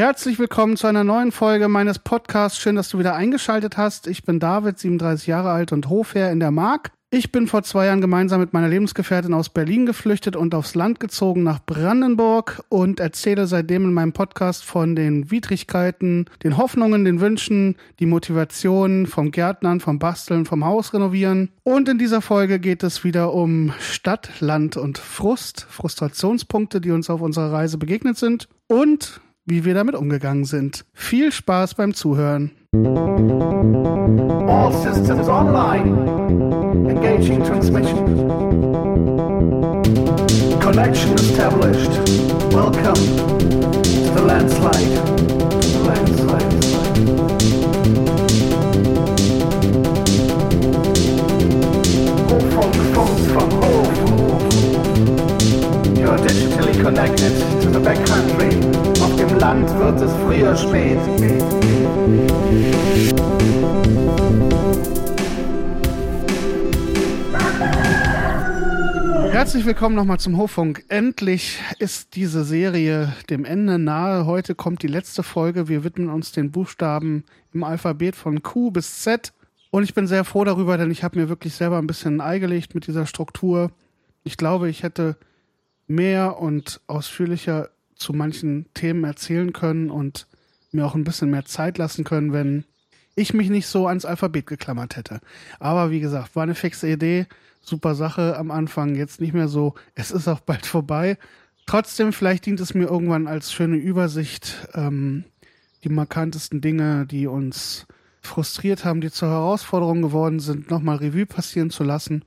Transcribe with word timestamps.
Herzlich 0.00 0.38
willkommen 0.38 0.78
zu 0.78 0.86
einer 0.86 1.04
neuen 1.04 1.30
Folge 1.30 1.68
meines 1.68 1.98
Podcasts. 1.98 2.58
Schön, 2.58 2.74
dass 2.74 2.88
du 2.88 2.98
wieder 2.98 3.16
eingeschaltet 3.16 3.76
hast. 3.76 4.06
Ich 4.06 4.24
bin 4.24 4.40
David, 4.40 4.78
37 4.78 5.26
Jahre 5.26 5.50
alt 5.50 5.72
und 5.72 5.90
Hofherr 5.90 6.32
in 6.32 6.40
der 6.40 6.50
Mark. 6.50 6.92
Ich 7.10 7.32
bin 7.32 7.46
vor 7.46 7.64
zwei 7.64 7.84
Jahren 7.84 8.00
gemeinsam 8.00 8.40
mit 8.40 8.54
meiner 8.54 8.70
Lebensgefährtin 8.70 9.34
aus 9.34 9.50
Berlin 9.50 9.84
geflüchtet 9.84 10.36
und 10.36 10.54
aufs 10.54 10.74
Land 10.74 11.00
gezogen 11.00 11.42
nach 11.42 11.58
Brandenburg 11.66 12.62
und 12.70 12.98
erzähle 12.98 13.46
seitdem 13.46 13.84
in 13.84 13.92
meinem 13.92 14.14
Podcast 14.14 14.64
von 14.64 14.96
den 14.96 15.30
Widrigkeiten, 15.30 16.30
den 16.42 16.56
Hoffnungen, 16.56 17.04
den 17.04 17.20
Wünschen, 17.20 17.76
die 17.98 18.06
Motivation 18.06 19.06
vom 19.06 19.30
Gärtnern, 19.30 19.80
vom 19.80 19.98
Basteln, 19.98 20.46
vom 20.46 20.64
Haus 20.64 20.94
renovieren. 20.94 21.50
Und 21.62 21.90
in 21.90 21.98
dieser 21.98 22.22
Folge 22.22 22.58
geht 22.58 22.82
es 22.82 23.04
wieder 23.04 23.34
um 23.34 23.74
Stadt, 23.78 24.30
Land 24.40 24.78
und 24.78 24.96
Frust, 24.96 25.66
Frustrationspunkte, 25.68 26.80
die 26.80 26.90
uns 26.90 27.10
auf 27.10 27.20
unserer 27.20 27.52
Reise 27.52 27.76
begegnet 27.76 28.16
sind 28.16 28.48
und 28.66 29.20
wie 29.50 29.64
wir 29.64 29.74
damit 29.74 29.96
umgegangen 29.96 30.44
sind. 30.44 30.84
Viel 30.94 31.32
Spaß 31.32 31.74
beim 31.74 31.92
Zuhören. 31.92 32.52
All 34.46 34.72
systems 34.72 35.28
online. 35.28 36.08
Engaging 36.88 37.42
transmission. 37.42 38.28
Connection 40.60 41.14
established. 41.14 41.90
Welcome 42.52 42.94
to 42.94 44.14
the 44.14 44.22
landslide. 44.24 44.94
Landslide. 45.84 46.54
Hofunk, 52.28 52.74
Funk 52.94 53.18
from 53.32 53.50
Hof. 53.60 53.88
You're 55.98 56.18
digitally 56.18 56.80
connected 56.80 57.32
to 57.62 57.68
the 57.68 57.80
backcountry. 57.80 58.89
Land 59.40 59.70
wird 59.78 59.98
es 60.02 60.12
früher 60.16 60.54
spät. 60.54 60.98
Herzlich 69.32 69.64
willkommen 69.64 69.96
nochmal 69.96 70.20
zum 70.20 70.36
Hoffunk. 70.36 70.84
Endlich 70.88 71.58
ist 71.78 72.16
diese 72.16 72.44
Serie 72.44 73.14
dem 73.30 73.46
Ende 73.46 73.78
nahe. 73.78 74.26
Heute 74.26 74.54
kommt 74.54 74.82
die 74.82 74.88
letzte 74.88 75.22
Folge. 75.22 75.68
Wir 75.68 75.84
widmen 75.84 76.10
uns 76.10 76.32
den 76.32 76.50
Buchstaben 76.50 77.24
im 77.54 77.64
Alphabet 77.64 78.16
von 78.16 78.42
Q 78.42 78.70
bis 78.70 79.00
Z. 79.00 79.32
Und 79.70 79.84
ich 79.84 79.94
bin 79.94 80.06
sehr 80.06 80.24
froh 80.24 80.44
darüber, 80.44 80.76
denn 80.76 80.90
ich 80.90 81.02
habe 81.02 81.18
mir 81.18 81.30
wirklich 81.30 81.54
selber 81.54 81.78
ein 81.78 81.86
bisschen 81.86 82.20
ein 82.20 82.26
Ei 82.28 82.38
gelegt 82.40 82.74
mit 82.74 82.86
dieser 82.86 83.06
Struktur. 83.06 83.70
Ich 84.22 84.36
glaube, 84.36 84.68
ich 84.68 84.82
hätte 84.82 85.16
mehr 85.86 86.38
und 86.38 86.82
ausführlicher 86.88 87.70
zu 88.00 88.12
manchen 88.12 88.66
Themen 88.74 89.04
erzählen 89.04 89.52
können 89.52 89.90
und 89.90 90.26
mir 90.72 90.86
auch 90.86 90.94
ein 90.94 91.04
bisschen 91.04 91.30
mehr 91.30 91.44
Zeit 91.44 91.78
lassen 91.78 92.04
können, 92.04 92.32
wenn 92.32 92.64
ich 93.14 93.34
mich 93.34 93.50
nicht 93.50 93.66
so 93.66 93.86
ans 93.86 94.04
Alphabet 94.04 94.46
geklammert 94.46 94.96
hätte. 94.96 95.20
Aber 95.58 95.90
wie 95.90 96.00
gesagt, 96.00 96.36
war 96.36 96.44
eine 96.44 96.54
fixe 96.54 96.88
Idee 96.88 97.26
super 97.62 97.94
Sache 97.94 98.36
am 98.36 98.50
Anfang, 98.50 98.94
jetzt 98.94 99.20
nicht 99.20 99.34
mehr 99.34 99.48
so. 99.48 99.74
Es 99.94 100.10
ist 100.10 100.28
auch 100.28 100.40
bald 100.40 100.66
vorbei. 100.66 101.18
Trotzdem, 101.66 102.12
vielleicht 102.12 102.46
dient 102.46 102.60
es 102.60 102.74
mir 102.74 102.86
irgendwann 102.86 103.26
als 103.26 103.52
schöne 103.52 103.76
Übersicht, 103.76 104.68
ähm, 104.74 105.24
die 105.84 105.88
markantesten 105.88 106.60
Dinge, 106.60 107.06
die 107.06 107.26
uns 107.26 107.86
frustriert 108.22 108.84
haben, 108.84 109.00
die 109.00 109.10
zur 109.10 109.28
Herausforderung 109.28 110.02
geworden 110.02 110.40
sind, 110.40 110.70
nochmal 110.70 110.96
Revue 110.96 111.26
passieren 111.26 111.70
zu 111.70 111.84
lassen. 111.84 112.24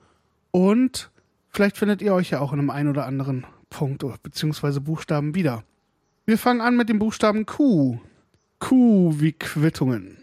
Und 0.51 1.11
vielleicht 1.49 1.77
findet 1.77 2.01
ihr 2.01 2.13
euch 2.13 2.31
ja 2.31 2.39
auch 2.39 2.53
in 2.53 2.59
einem 2.59 2.69
ein 2.69 2.87
oder 2.87 3.05
anderen 3.05 3.45
Punkt 3.73 4.05
bzw. 4.21 4.79
Buchstaben 4.79 5.33
wieder. 5.33 5.63
Wir 6.25 6.37
fangen 6.37 6.61
an 6.61 6.77
mit 6.77 6.89
dem 6.89 6.99
Buchstaben 6.99 7.47
Q. 7.47 7.99
Q 8.59 9.19
wie 9.19 9.33
Quittungen. 9.33 10.17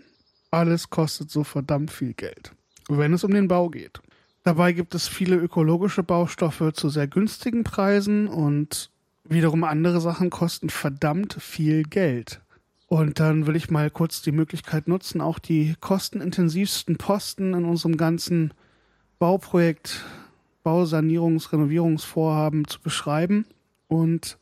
Alles 0.52 0.88
kostet 0.88 1.30
so 1.30 1.42
verdammt 1.42 1.90
viel 1.90 2.14
Geld, 2.14 2.52
wenn 2.88 3.12
es 3.12 3.24
um 3.24 3.34
den 3.34 3.48
Bau 3.48 3.68
geht. 3.68 4.00
Dabei 4.44 4.72
gibt 4.72 4.94
es 4.94 5.08
viele 5.08 5.36
ökologische 5.36 6.04
Baustoffe 6.04 6.72
zu 6.72 6.88
sehr 6.88 7.08
günstigen 7.08 7.64
Preisen 7.64 8.28
und 8.28 8.90
wiederum 9.24 9.64
andere 9.64 10.00
Sachen 10.00 10.30
kosten 10.30 10.70
verdammt 10.70 11.34
viel 11.34 11.82
Geld. 11.82 12.40
Und 12.86 13.18
dann 13.18 13.46
will 13.48 13.56
ich 13.56 13.68
mal 13.68 13.90
kurz 13.90 14.22
die 14.22 14.32
Möglichkeit 14.32 14.86
nutzen, 14.86 15.20
auch 15.20 15.40
die 15.40 15.74
kostenintensivsten 15.80 16.96
Posten 16.96 17.54
in 17.54 17.64
unserem 17.64 17.96
ganzen 17.96 18.54
Bauprojekt, 19.18 20.04
Bausanierungs-, 20.64 21.52
Renovierungsvorhaben 21.52 22.66
zu 22.66 22.80
beschreiben. 22.80 23.46
Und 23.88 24.38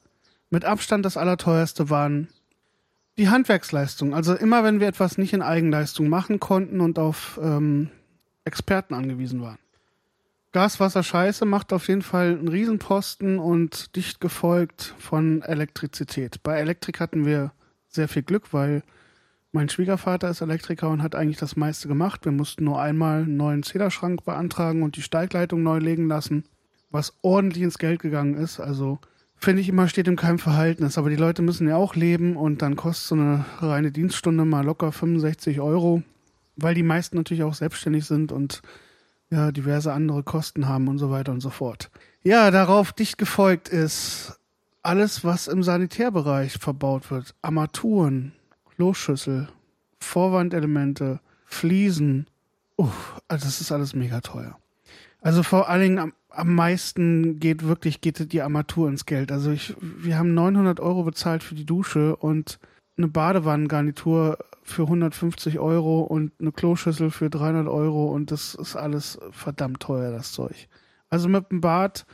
mit 0.51 0.65
Abstand 0.65 1.05
das 1.05 1.17
Allerteuerste 1.17 1.91
waren 1.91 2.29
die 3.17 3.29
Handwerksleistung. 3.29 4.15
Also 4.15 4.35
immer 4.35 4.65
wenn 4.65 4.81
wir 4.81 4.89
etwas 4.89 5.19
nicht 5.19 5.33
in 5.33 5.43
Eigenleistung 5.43 6.09
machen 6.09 6.41
konnten 6.41 6.81
und 6.81 6.99
auf 6.99 7.39
ähm, 7.43 7.91
Experten 8.45 8.95
angewiesen 8.95 9.43
waren. 9.43 9.59
Gas, 10.53 10.81
Wasser, 10.81 11.03
Scheiße 11.03 11.45
macht 11.45 11.73
auf 11.75 11.89
jeden 11.89 12.01
Fall 12.01 12.39
einen 12.39 12.49
Riesenposten 12.49 13.39
und 13.39 13.95
dicht 13.97 14.21
gefolgt 14.21 14.95
von 14.99 15.43
Elektrizität. 15.43 16.43
Bei 16.43 16.59
Elektrik 16.59 17.01
hatten 17.01 17.27
wir 17.27 17.53
sehr 17.89 18.09
viel 18.09 18.23
Glück, 18.23 18.53
weil 18.53 18.83
mein 19.53 19.69
Schwiegervater 19.69 20.29
ist 20.29 20.41
Elektriker 20.41 20.91
und 20.91 21.03
hat 21.03 21.15
eigentlich 21.15 21.39
das 21.39 21.57
meiste 21.57 21.89
gemacht. 21.89 22.25
Wir 22.25 22.33
mussten 22.33 22.65
nur 22.65 22.81
einmal 22.81 23.23
einen 23.23 23.37
neuen 23.37 23.63
Zählerschrank 23.63 24.25
beantragen 24.25 24.83
und 24.83 24.97
die 24.97 25.03
Steigleitung 25.03 25.63
neu 25.63 25.79
legen 25.79 26.07
lassen, 26.07 26.45
was 26.91 27.15
ordentlich 27.23 27.63
ins 27.63 27.79
Geld 27.79 28.01
gegangen 28.01 28.35
ist. 28.35 28.61
Also 28.61 28.99
finde 29.37 29.63
ich 29.63 29.69
immer 29.69 29.89
steht 29.89 30.09
in 30.09 30.17
keinem 30.17 30.39
Verhältnis. 30.39 30.99
Aber 30.99 31.11
die 31.11 31.17
Leute 31.17 31.43
müssen 31.43 31.69
ja 31.69 31.77
auch 31.77 31.95
leben 31.95 32.37
und 32.37 32.61
dann 32.61 32.77
kostet 32.77 33.09
so 33.09 33.15
eine 33.15 33.45
reine 33.61 33.91
Dienststunde 33.91 34.45
mal 34.45 34.65
locker 34.65 34.93
65 34.93 35.61
Euro, 35.61 36.03
weil 36.57 36.75
die 36.75 36.83
meisten 36.83 37.17
natürlich 37.17 37.45
auch 37.45 37.55
selbstständig 37.55 38.05
sind 38.05 38.33
und 38.33 38.63
ja, 39.31 39.53
diverse 39.53 39.93
andere 39.93 40.23
Kosten 40.23 40.69
haben 40.69 40.89
und 40.89 40.99
so 40.99 41.11
weiter 41.11 41.33
und 41.33 41.41
so 41.41 41.51
fort. 41.51 41.91
Ja, 42.23 42.51
darauf 42.51 42.93
dicht 42.93 43.19
gefolgt 43.19 43.69
ist 43.69 44.39
alles, 44.83 45.25
was 45.25 45.49
im 45.49 45.63
Sanitärbereich 45.63 46.55
verbaut 46.55 47.11
wird. 47.11 47.35
Armaturen, 47.43 48.33
Kloschüssel, 48.79 49.49
Vorwandelemente, 49.99 51.19
Fliesen. 51.45 52.29
Uh, 52.79 52.87
also 53.27 53.47
das 53.47 53.61
ist 53.61 53.73
alles 53.73 53.93
mega 53.93 54.21
teuer. 54.21 54.57
Also 55.21 55.43
vor 55.43 55.69
allen 55.69 55.83
Dingen 55.83 55.99
am, 55.99 56.13
am 56.31 56.55
meisten 56.55 57.41
geht 57.41 57.65
wirklich 57.65 58.01
geht 58.01 58.33
die 58.33 58.41
Armatur 58.41 58.89
ins 58.89 59.05
Geld. 59.05 59.33
Also 59.33 59.51
ich, 59.51 59.75
wir 59.81 60.17
haben 60.17 60.33
900 60.33 60.79
Euro 60.79 61.03
bezahlt 61.03 61.43
für 61.43 61.57
die 61.57 61.67
Dusche 61.67 62.15
und 62.15 62.61
eine 62.97 63.09
Badewannengarnitur 63.09 64.39
für 64.63 64.83
150 64.83 65.59
Euro 65.59 66.03
und 66.03 66.31
eine 66.39 66.53
Kloschüssel 66.53 67.11
für 67.11 67.31
300 67.31 67.67
Euro 67.67 68.13
und 68.13 68.31
das 68.31 68.55
ist 68.55 68.77
alles 68.77 69.19
verdammt 69.33 69.81
teuer, 69.81 70.13
das 70.13 70.31
Zeug. 70.31 70.69
Also 71.11 71.29
mit 71.29 71.51
dem 71.51 71.61
Bad, 71.61 72.07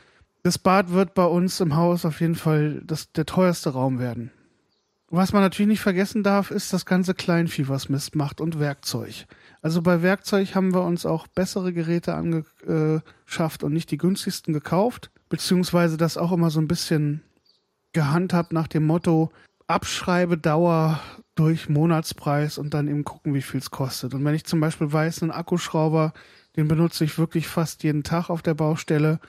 das 0.43 0.59
Bad 0.59 0.93
wird 0.93 1.13
bei 1.13 1.27
uns 1.27 1.61
im 1.61 1.77
Haus 1.77 2.07
auf 2.07 2.23
jeden 2.23 2.37
Fall 2.37 2.81
das, 2.87 3.13
der 3.13 3.27
teuerste 3.27 3.69
Raum 3.69 3.99
werden. 3.99 4.31
Was 5.17 5.33
man 5.33 5.43
natürlich 5.43 5.69
nicht 5.69 5.81
vergessen 5.81 6.25
darf, 6.25 6.51
ist 6.51 6.73
das 6.73 6.87
ganze 6.87 7.15
Kleinvieh, 7.15 7.69
was 7.69 7.89
Mist 7.89 8.17
macht 8.17 8.41
und 8.41 8.59
Werkzeug. 8.59 9.27
Also 9.63 9.81
bei 9.81 10.03
Werkzeug 10.03 10.57
haben 10.57 10.75
wir 10.75 10.83
uns 10.83 11.07
auch 11.07 11.29
bessere 11.29 11.73
Geräte 11.73 12.15
angeschafft 12.15 13.63
und 13.63 13.73
nicht 13.73 13.93
die 13.93 13.97
günstigsten 13.97 14.53
gekauft, 14.53 15.13
beziehungsweise 15.29 15.97
das 15.97 16.17
auch 16.17 16.33
immer 16.33 16.51
so 16.51 16.61
ein 16.61 16.67
bisschen 16.67 17.23
gehandhabt 17.93 18.53
nach 18.53 18.67
dem 18.67 18.87
Motto, 18.87 19.31
Abschreibedauer 19.69 21.01
durch 21.37 21.69
Monatspreis 21.69 22.59
und 22.59 22.75
dann 22.75 22.89
eben 22.89 23.05
gucken, 23.05 23.35
wie 23.35 23.43
viel 23.43 23.61
es 23.61 23.71
kostet. 23.71 24.15
Und 24.15 24.25
wenn 24.25 24.35
ich 24.35 24.45
zum 24.45 24.59
Beispiel 24.59 24.93
weiß, 24.93 25.23
einen 25.23 25.31
Akkuschrauber, 25.31 26.13
den 26.57 26.67
benutze 26.67 27.05
ich 27.05 27.19
wirklich 27.19 27.47
fast 27.47 27.85
jeden 27.85 28.03
Tag 28.03 28.31
auf 28.31 28.43
der 28.43 28.55
Baustelle, 28.55 29.21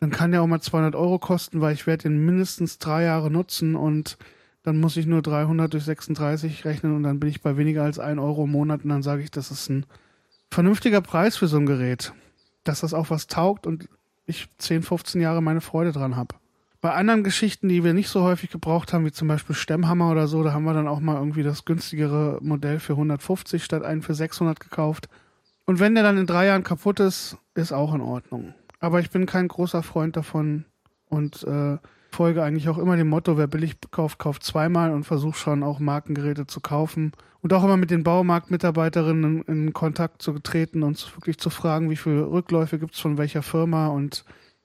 dann 0.00 0.08
kann 0.08 0.32
der 0.32 0.40
auch 0.40 0.46
mal 0.46 0.62
200 0.62 0.94
Euro 0.94 1.18
kosten, 1.18 1.60
weil 1.60 1.74
ich 1.74 1.86
werde 1.86 2.04
den 2.04 2.24
mindestens 2.24 2.78
drei 2.78 3.02
Jahre 3.02 3.30
nutzen 3.30 3.76
und 3.76 4.16
dann 4.68 4.80
muss 4.80 4.98
ich 4.98 5.06
nur 5.06 5.22
300 5.22 5.72
durch 5.72 5.84
36 5.84 6.66
rechnen 6.66 6.94
und 6.94 7.02
dann 7.02 7.18
bin 7.18 7.30
ich 7.30 7.40
bei 7.40 7.56
weniger 7.56 7.84
als 7.84 7.98
1 7.98 8.20
Euro 8.20 8.44
im 8.44 8.50
Monat 8.50 8.84
und 8.84 8.90
dann 8.90 9.02
sage 9.02 9.22
ich, 9.22 9.30
das 9.30 9.50
ist 9.50 9.70
ein 9.70 9.86
vernünftiger 10.50 11.00
Preis 11.00 11.38
für 11.38 11.48
so 11.48 11.56
ein 11.56 11.64
Gerät, 11.64 12.12
dass 12.64 12.80
das 12.80 12.92
auch 12.92 13.08
was 13.08 13.28
taugt 13.28 13.66
und 13.66 13.88
ich 14.26 14.48
10, 14.58 14.82
15 14.82 15.22
Jahre 15.22 15.42
meine 15.42 15.62
Freude 15.62 15.92
dran 15.92 16.16
habe. 16.16 16.34
Bei 16.82 16.92
anderen 16.92 17.24
Geschichten, 17.24 17.70
die 17.70 17.82
wir 17.82 17.94
nicht 17.94 18.10
so 18.10 18.22
häufig 18.22 18.50
gebraucht 18.50 18.92
haben, 18.92 19.06
wie 19.06 19.10
zum 19.10 19.26
Beispiel 19.26 19.56
Stemmhammer 19.56 20.10
oder 20.10 20.28
so, 20.28 20.42
da 20.42 20.52
haben 20.52 20.64
wir 20.64 20.74
dann 20.74 20.86
auch 20.86 21.00
mal 21.00 21.16
irgendwie 21.16 21.42
das 21.42 21.64
günstigere 21.64 22.38
Modell 22.42 22.78
für 22.78 22.92
150 22.92 23.64
statt 23.64 23.82
einen 23.82 24.02
für 24.02 24.14
600 24.14 24.60
gekauft. 24.60 25.08
Und 25.64 25.80
wenn 25.80 25.94
der 25.94 26.04
dann 26.04 26.18
in 26.18 26.26
drei 26.26 26.46
Jahren 26.46 26.62
kaputt 26.62 27.00
ist, 27.00 27.38
ist 27.54 27.72
auch 27.72 27.94
in 27.94 28.02
Ordnung. 28.02 28.54
Aber 28.80 29.00
ich 29.00 29.10
bin 29.10 29.24
kein 29.24 29.48
großer 29.48 29.82
Freund 29.82 30.16
davon 30.16 30.66
und 31.08 31.42
äh, 31.44 31.78
folge 32.18 32.42
eigentlich 32.42 32.68
auch 32.68 32.78
immer 32.78 32.96
dem 32.96 33.06
Motto, 33.06 33.38
wer 33.38 33.46
billig 33.46 33.76
kauft, 33.92 34.18
kauft 34.18 34.42
zweimal 34.42 34.90
und 34.90 35.04
versuche 35.04 35.38
schon 35.38 35.62
auch 35.62 35.78
Markengeräte 35.78 36.48
zu 36.48 36.60
kaufen. 36.60 37.12
Und 37.42 37.52
auch 37.52 37.62
immer 37.62 37.76
mit 37.76 37.92
den 37.92 38.02
Baumarktmitarbeiterinnen 38.02 39.44
in, 39.44 39.66
in 39.66 39.72
Kontakt 39.72 40.20
zu 40.20 40.36
treten 40.40 40.82
und 40.82 41.16
wirklich 41.16 41.38
zu 41.38 41.48
fragen, 41.48 41.90
wie 41.90 41.96
viele 41.96 42.28
Rückläufe 42.28 42.80
gibt 42.80 42.94
es 42.94 43.00
von 43.00 43.18
welcher 43.18 43.42
Firma 43.42 43.86
und 43.86 44.24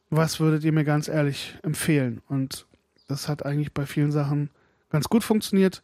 was 0.10 0.40
würdet 0.40 0.64
ihr 0.64 0.72
mir 0.72 0.84
ganz 0.84 1.08
ehrlich 1.08 1.56
empfehlen? 1.62 2.24
Und 2.28 2.66
das 3.08 3.30
hat 3.30 3.46
eigentlich 3.46 3.72
bei 3.72 3.86
vielen 3.86 4.12
Sachen 4.12 4.50
ganz 4.90 5.08
gut 5.08 5.24
funktioniert. 5.24 5.84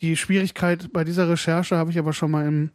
Die 0.00 0.16
Schwierigkeit 0.16 0.94
bei 0.94 1.04
dieser 1.04 1.28
Recherche 1.28 1.76
habe 1.76 1.90
ich 1.90 1.98
aber 1.98 2.14
schon 2.14 2.30
mal 2.30 2.46
im 2.46 2.70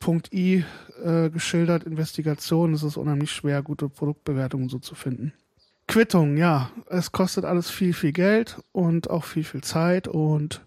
Punkt 0.00 0.32
I 0.32 0.64
äh, 1.04 1.28
geschildert, 1.28 1.84
Investigation. 1.84 2.72
Es 2.72 2.82
ist 2.82 2.96
unheimlich 2.96 3.30
schwer, 3.30 3.62
gute 3.62 3.90
Produktbewertungen 3.90 4.70
so 4.70 4.78
zu 4.78 4.94
finden. 4.94 5.34
Quittung, 5.94 6.36
ja, 6.36 6.70
es 6.88 7.12
kostet 7.12 7.44
alles 7.44 7.70
viel, 7.70 7.92
viel 7.92 8.10
Geld 8.10 8.56
und 8.72 9.10
auch 9.10 9.22
viel, 9.22 9.44
viel 9.44 9.62
Zeit 9.62 10.08
und 10.08 10.60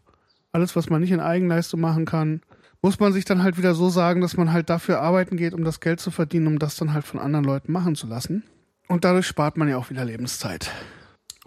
alles, 0.54 0.78
was 0.78 0.90
man 0.90 1.02
nicht 1.02 1.12
in 1.12 1.20
Eigenleistung 1.20 1.82
machen 1.82 2.06
kann, 2.06 2.40
muss 2.82 3.02
man 3.02 3.12
sich 3.12 3.26
dann 3.26 3.44
halt 3.44 3.58
wieder 3.58 3.76
so 3.76 3.90
sagen, 3.90 4.22
dass 4.22 4.38
man 4.38 4.54
halt 4.54 4.70
dafür 4.70 5.02
arbeiten 5.02 5.36
geht, 5.36 5.54
um 5.54 5.66
das 5.66 5.82
Geld 5.82 6.00
zu 6.00 6.12
verdienen, 6.12 6.48
um 6.48 6.60
das 6.60 6.78
dann 6.78 6.94
halt 6.94 7.04
von 7.04 7.20
anderen 7.20 7.44
Leuten 7.44 7.74
machen 7.74 7.96
zu 7.96 8.08
lassen. 8.08 8.44
Und 8.88 9.04
dadurch 9.04 9.28
spart 9.28 9.58
man 9.58 9.68
ja 9.68 9.76
auch 9.76 9.90
wieder 9.90 10.06
Lebenszeit. 10.06 10.72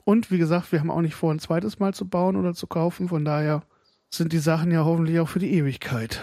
Und 0.05 0.31
wie 0.31 0.37
gesagt, 0.37 0.73
wir 0.73 0.81
haben 0.81 0.91
auch 0.91 1.01
nicht 1.01 1.15
vor, 1.15 1.33
ein 1.33 1.39
zweites 1.39 1.79
Mal 1.79 1.95
zu 1.95 2.07
bauen 2.07 2.37
oder 2.37 2.53
zu 2.53 2.67
kaufen. 2.67 3.09
Von 3.09 3.25
daher 3.25 3.63
sind 4.11 4.35
die 4.35 4.41
Sachen 4.41 4.71
ja 4.73 4.85
hoffentlich 4.85 5.21
auch 5.21 5.29
für 5.31 5.39
die 5.39 5.55
Ewigkeit. 5.55 6.21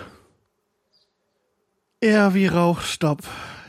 Eher 2.02 2.36
wie 2.36 2.46
Rauchstopp. 2.46 3.24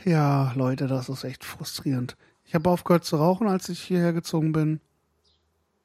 Ja, 0.05 0.53
Leute, 0.55 0.85
das 0.85 1.09
ist 1.09 1.23
echt 1.23 1.43
frustrierend. 1.43 2.15
Ich 2.49 2.55
habe 2.55 2.67
aufgehört 2.67 3.05
zu 3.05 3.17
rauchen, 3.17 3.47
als 3.47 3.69
ich 3.69 3.79
hierher 3.79 4.11
gezogen 4.11 4.53
bin. 4.53 4.79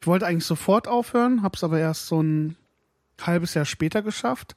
Ich 0.00 0.06
wollte 0.06 0.26
eigentlich 0.26 0.46
sofort 0.46 0.88
aufhören, 0.88 1.42
habe 1.42 1.54
es 1.56 1.62
aber 1.62 1.78
erst 1.78 2.06
so 2.06 2.22
ein 2.22 2.56
halbes 3.20 3.52
Jahr 3.52 3.66
später 3.66 4.00
geschafft. 4.00 4.56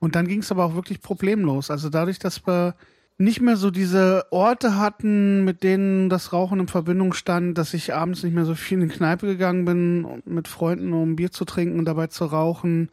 Und 0.00 0.16
dann 0.16 0.26
ging 0.26 0.40
es 0.40 0.50
aber 0.50 0.64
auch 0.64 0.74
wirklich 0.74 1.00
problemlos. 1.00 1.70
Also 1.70 1.90
dadurch, 1.90 2.18
dass 2.18 2.44
wir 2.44 2.74
nicht 3.18 3.40
mehr 3.40 3.56
so 3.56 3.70
diese 3.70 4.26
Orte 4.32 4.78
hatten, 4.78 5.44
mit 5.44 5.62
denen 5.62 6.08
das 6.08 6.32
Rauchen 6.32 6.58
in 6.58 6.66
Verbindung 6.66 7.12
stand, 7.12 7.56
dass 7.56 7.72
ich 7.72 7.94
abends 7.94 8.24
nicht 8.24 8.34
mehr 8.34 8.46
so 8.46 8.56
viel 8.56 8.82
in 8.82 8.88
die 8.88 8.96
Kneipe 8.96 9.28
gegangen 9.28 9.64
bin, 9.64 10.22
mit 10.24 10.48
Freunden, 10.48 10.92
um 10.92 11.14
Bier 11.14 11.30
zu 11.30 11.44
trinken 11.44 11.78
und 11.78 11.84
dabei 11.84 12.08
zu 12.08 12.24
rauchen. 12.24 12.90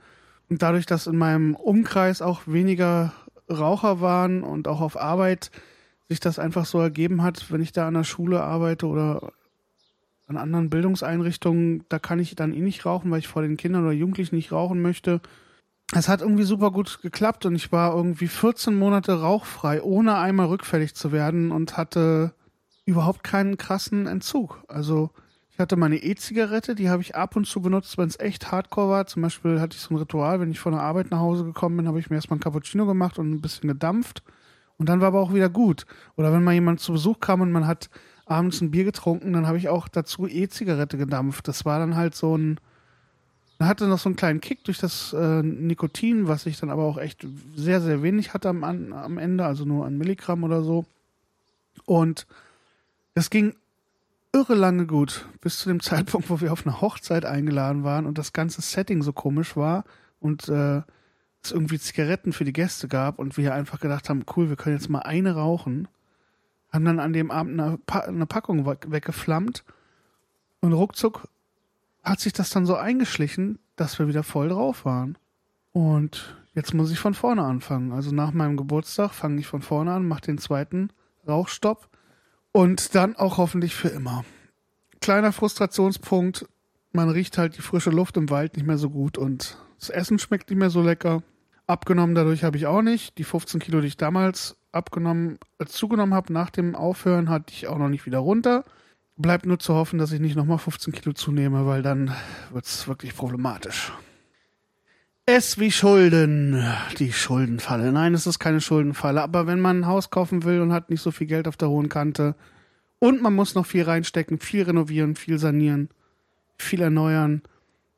Und 0.52 0.62
dadurch, 0.62 0.86
dass 0.86 1.08
in 1.08 1.18
meinem 1.18 1.56
Umkreis 1.56 2.22
auch 2.22 2.42
weniger 2.46 3.12
Raucher 3.50 4.02
waren 4.02 4.44
und 4.44 4.68
auch 4.68 4.82
auf 4.82 5.02
Arbeit 5.02 5.50
sich 6.12 6.20
das 6.20 6.40
einfach 6.40 6.66
so 6.66 6.80
ergeben 6.80 7.24
hat, 7.24 7.52
wenn 7.52 7.62
ich 7.62 7.72
da 7.72 7.88
an 7.88 7.96
der 7.96 8.04
Schule 8.04 8.44
arbeite 8.44 8.86
oder 8.86 9.34
an 10.28 10.38
anderen 10.38 10.70
Bildungseinrichtungen, 10.70 11.84
da 11.90 12.00
kann 12.00 12.20
ich 12.20 12.36
dann 12.36 12.54
eh 12.54 12.62
nicht 12.62 12.86
rauchen, 12.86 13.12
weil 13.12 13.20
ich 13.20 13.28
vor 13.28 13.42
den 13.42 13.58
Kindern 13.58 13.84
oder 13.84 13.94
Jugendlichen 13.94 14.36
nicht 14.36 14.52
rauchen 14.52 14.82
möchte 14.82 15.22
es 15.94 16.08
hat 16.08 16.22
irgendwie 16.22 16.44
super 16.44 16.72
gut 16.72 17.02
geklappt 17.02 17.46
und 17.46 17.56
ich 17.56 17.72
war 17.72 17.94
irgendwie 17.96 18.28
14 18.28 18.78
Monate 18.78 19.20
rauchfrei, 19.22 19.82
ohne 19.82 20.18
einmal 20.18 20.48
rückfällig 20.48 20.96
zu 20.96 21.12
werden 21.12 21.52
und 21.52 21.78
hatte 21.78 22.34
überhaupt 22.86 23.24
keinen 23.24 23.58
krassen 23.58 24.08
Entzug. 24.08 24.64
Also 24.68 25.12
ich 25.52 25.60
hatte 25.60 25.76
meine 25.76 25.98
E-Zigarette, 25.98 26.76
die 26.76 26.90
habe 26.90 27.02
ich 27.02 27.16
ab 27.16 27.36
und 27.36 27.46
zu 27.46 27.62
benutzt, 27.62 27.98
wenn 27.98 28.08
es 28.08 28.20
echt 28.20 28.52
hardcore 28.52 28.90
war. 28.90 29.08
Zum 29.08 29.22
Beispiel 29.22 29.60
hatte 29.60 29.76
ich 29.76 29.82
so 29.82 29.94
ein 29.94 29.98
Ritual, 29.98 30.40
wenn 30.40 30.52
ich 30.52 30.60
von 30.60 30.72
der 30.72 30.82
Arbeit 30.82 31.12
nach 31.12 31.20
Hause 31.20 31.44
gekommen 31.44 31.78
bin, 31.78 31.88
habe 31.88 32.00
ich 32.00 32.10
mir 32.10 32.16
erstmal 32.16 32.38
ein 32.38 32.42
Cappuccino 32.42 32.86
gemacht 32.86 33.20
und 33.20 33.30
ein 33.30 33.42
bisschen 33.42 33.68
gedampft. 33.68 34.24
Und 34.82 34.90
dann 34.90 35.00
war 35.00 35.10
aber 35.10 35.20
auch 35.20 35.32
wieder 35.32 35.48
gut. 35.48 35.86
Oder 36.16 36.34
wenn 36.34 36.44
mal 36.44 36.56
jemand 36.56 36.80
zu 36.80 36.94
Besuch 36.94 37.20
kam 37.20 37.42
und 37.42 37.52
man 37.52 37.68
hat 37.68 37.92
abends 38.26 38.62
ein 38.62 38.72
Bier 38.72 38.84
getrunken, 38.84 39.32
dann 39.32 39.46
habe 39.46 39.60
ich 39.60 39.70
auch 39.70 39.88
dazu 39.88 40.28
E-Zigarette 40.28 40.98
gedampft. 40.98 41.48
Das 41.48 41.66
war 41.66 41.78
dann 41.78 41.96
halt 41.96 42.16
so 42.16 42.36
ein 42.36 42.60
er 43.60 43.68
hatte 43.68 43.86
noch 43.86 44.00
so 44.00 44.10
einen 44.10 44.16
kleinen 44.16 44.42
Kick 44.42 44.64
durch 44.64 44.80
das 44.80 45.14
äh, 45.14 45.44
Nikotin, 45.44 46.28
was 46.28 46.48
ich 46.48 46.60
dann 46.60 46.72
aber 46.72 46.84
auch 46.84 46.98
echt 46.98 47.28
sehr, 47.56 47.80
sehr 47.80 48.02
wenig 48.02 48.34
hatte 48.34 48.50
am, 48.50 48.64
am 48.64 49.20
Ende, 49.20 49.46
also 49.46 49.66
nur 49.66 49.86
ein 49.86 50.00
Milligramm 50.00 50.44
oder 50.44 50.64
so. 50.64 50.86
Und 51.86 52.26
es 53.14 53.30
ging 53.30 53.54
irre 54.34 54.56
lange 54.56 54.88
gut, 54.88 55.28
bis 55.42 55.60
zu 55.60 55.70
dem 55.70 55.80
Zeitpunkt, 55.84 56.32
wo 56.32 56.42
wir 56.42 56.52
auf 56.52 56.66
eine 56.66 56.82
Hochzeit 56.82 57.24
eingeladen 57.24 57.84
waren 57.84 58.08
und 58.08 58.18
das 58.18 58.34
ganze 58.34 58.64
Setting 58.64 59.04
so 59.04 59.14
komisch 59.14 59.56
war 59.56 59.84
und 60.20 60.50
äh, 60.50 60.82
es 61.44 61.52
irgendwie 61.52 61.80
Zigaretten 61.80 62.34
für 62.34 62.46
die 62.46 62.54
Gäste 62.54 62.88
gab 62.88 63.20
und 63.20 63.38
wir 63.38 63.54
einfach 63.54 63.80
gedacht 63.80 64.10
haben, 64.10 64.26
cool, 64.36 64.50
wir 64.50 64.56
können 64.56 64.78
jetzt 64.78 64.90
mal 64.90 65.00
eine 65.00 65.36
rauchen. 65.36 65.88
Haben 66.72 66.86
dann 66.86 67.00
an 67.00 67.14
dem 67.14 67.32
Abend 67.32 67.60
eine, 67.60 67.78
pa 67.78 68.00
eine 68.00 68.26
Packung 68.26 68.66
weggeflammt 68.66 69.64
und 70.62 70.74
ruckzuck 70.74 71.28
hat 72.04 72.20
sich 72.20 72.34
das 72.34 72.50
dann 72.50 72.66
so 72.66 72.76
eingeschlichen, 72.76 73.60
dass 73.76 74.00
wir 74.00 74.08
wieder 74.08 74.24
voll 74.24 74.50
drauf 74.50 74.86
waren. 74.86 75.18
Und 75.72 76.36
jetzt 76.54 76.74
muss 76.74 76.92
ich 76.92 77.00
von 77.00 77.14
vorne 77.14 77.44
anfangen. 77.44 77.92
Also 77.92 78.12
nach 78.12 78.32
meinem 78.32 78.58
Geburtstag 78.58 79.14
fange 79.14 79.40
ich 79.40 79.48
von 79.48 79.62
vorne 79.62 79.94
an, 79.94 80.08
mache 80.08 80.22
den 80.22 80.38
zweiten 80.38 80.92
Rauchstopp 81.28 81.90
und 82.52 82.96
dann 82.96 83.16
auch 83.16 83.38
hoffentlich 83.38 83.76
für 83.76 83.90
immer. 83.90 84.26
Kleiner 85.00 85.32
Frustrationspunkt, 85.32 86.48
man 86.92 87.10
riecht 87.10 87.38
halt 87.38 87.58
die 87.58 87.62
frische 87.62 87.90
Luft 87.90 88.18
im 88.18 88.30
Wald 88.30 88.56
nicht 88.56 88.66
mehr 88.66 88.78
so 88.78 88.90
gut 88.90 89.18
und 89.18 89.58
das 89.82 89.90
Essen 89.90 90.20
schmeckt 90.20 90.50
nicht 90.50 90.60
mehr 90.60 90.70
so 90.70 90.82
lecker. 90.82 91.24
Abgenommen 91.68 92.16
dadurch 92.16 92.44
habe 92.44 92.56
ich 92.56 92.68
auch 92.68 92.82
nicht. 92.82 93.18
Die 93.18 93.24
15 93.24 93.60
Kilo, 93.60 93.82
die 93.82 93.88
ich 93.88 93.98
damals 93.98 94.56
abgenommen, 94.72 95.40
äh, 95.58 95.66
zugenommen 95.66 96.14
habe 96.14 96.32
nach 96.32 96.52
dem 96.52 96.76
Aufhören, 96.76 97.30
hatte 97.30 97.52
ich 97.54 97.68
auch 97.68 97.78
noch 97.78 97.90
nicht 97.90 98.06
wieder 98.06 98.20
runter. 98.20 98.64
Bleibt 99.18 99.46
nur 99.46 99.60
zu 99.60 99.74
hoffen, 99.74 100.00
dass 100.00 100.12
ich 100.12 100.20
nicht 100.20 100.36
nochmal 100.36 100.60
15 100.60 100.94
Kilo 100.94 101.14
zunehme, 101.14 101.66
weil 101.66 101.82
dann 101.82 102.14
wird 102.52 102.66
es 102.66 102.88
wirklich 102.88 103.16
problematisch. 103.16 103.92
Es 105.26 105.60
wie 105.60 105.72
Schulden. 105.72 106.64
Die 107.00 107.12
Schuldenfalle. 107.12 107.92
Nein, 107.92 108.14
es 108.14 108.28
ist 108.28 108.40
keine 108.40 108.62
Schuldenfalle. 108.62 109.22
Aber 109.22 109.48
wenn 109.48 109.60
man 109.60 109.82
ein 109.82 109.88
Haus 109.88 110.10
kaufen 110.10 110.44
will 110.44 110.62
und 110.62 110.74
hat 110.74 110.90
nicht 110.90 111.02
so 111.02 111.12
viel 111.12 111.28
Geld 111.28 111.48
auf 111.48 111.58
der 111.58 111.70
hohen 111.70 111.90
Kante 111.90 112.36
und 113.00 113.22
man 113.22 113.34
muss 113.34 113.56
noch 113.56 113.66
viel 113.66 113.84
reinstecken, 113.84 114.40
viel 114.40 114.64
renovieren, 114.64 115.16
viel 115.16 115.40
sanieren, 115.40 115.90
viel 116.58 116.82
erneuern, 116.82 117.42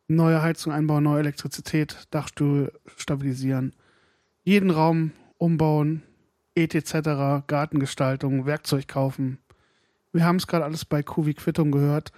neue 0.07 0.41
Heizung 0.41 0.73
einbauen, 0.73 1.03
neue 1.03 1.19
Elektrizität, 1.19 2.07
Dachstuhl 2.11 2.71
stabilisieren, 2.97 3.73
jeden 4.43 4.69
Raum 4.69 5.11
umbauen, 5.37 6.03
etc., 6.55 7.45
Gartengestaltung, 7.47 8.45
Werkzeug 8.45 8.87
kaufen, 8.87 9.39
wir 10.13 10.25
haben 10.25 10.35
es 10.35 10.47
gerade 10.47 10.63
alles 10.63 10.85
bei 10.85 11.01
Kuvi 11.01 11.33
Quittung 11.33 11.71
gehört. 11.71 12.11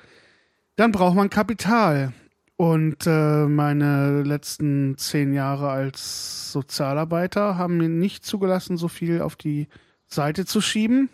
Dann 0.76 0.92
braucht 0.92 1.16
man 1.16 1.30
Kapital. 1.30 2.12
Und 2.58 3.06
äh, 3.06 3.48
meine 3.48 4.24
letzten 4.24 4.98
zehn 4.98 5.34
Jahre 5.34 5.70
als 5.70 6.52
Sozialarbeiter 6.52 7.58
haben 7.58 7.78
mir 7.78 7.90
nicht 7.90 8.26
zugelassen, 8.26 8.78
so 8.78 8.88
viel 8.88 9.22
auf 9.22 9.36
die 9.36 9.68
Seite 10.08 10.46
zu 10.46 10.62
schieben. 10.62 11.10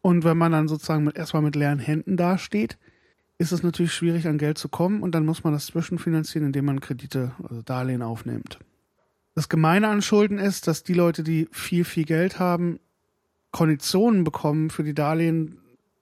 Und 0.00 0.22
wenn 0.22 0.36
man 0.36 0.52
dann 0.52 0.68
sozusagen 0.68 1.04
mit, 1.04 1.16
erstmal 1.16 1.42
mit 1.42 1.56
leeren 1.56 1.80
Händen 1.80 2.16
dasteht, 2.16 2.78
ist 3.38 3.52
es 3.52 3.62
natürlich 3.62 3.92
schwierig, 3.92 4.26
an 4.26 4.38
Geld 4.38 4.58
zu 4.58 4.68
kommen 4.68 5.02
und 5.02 5.14
dann 5.14 5.26
muss 5.26 5.44
man 5.44 5.52
das 5.52 5.66
zwischenfinanzieren, 5.66 6.46
indem 6.46 6.64
man 6.64 6.80
Kredite, 6.80 7.32
also 7.42 7.62
Darlehen 7.62 8.02
aufnimmt. 8.02 8.58
Das 9.34 9.48
Gemeine 9.48 9.88
an 9.88 10.00
Schulden 10.00 10.38
ist, 10.38 10.66
dass 10.66 10.82
die 10.82 10.94
Leute, 10.94 11.22
die 11.22 11.48
viel, 11.52 11.84
viel 11.84 12.04
Geld 12.04 12.38
haben, 12.38 12.80
Konditionen 13.50 14.24
bekommen 14.24 14.70
für 14.70 14.82
die 14.82 14.94
Darlehen, 14.94 15.58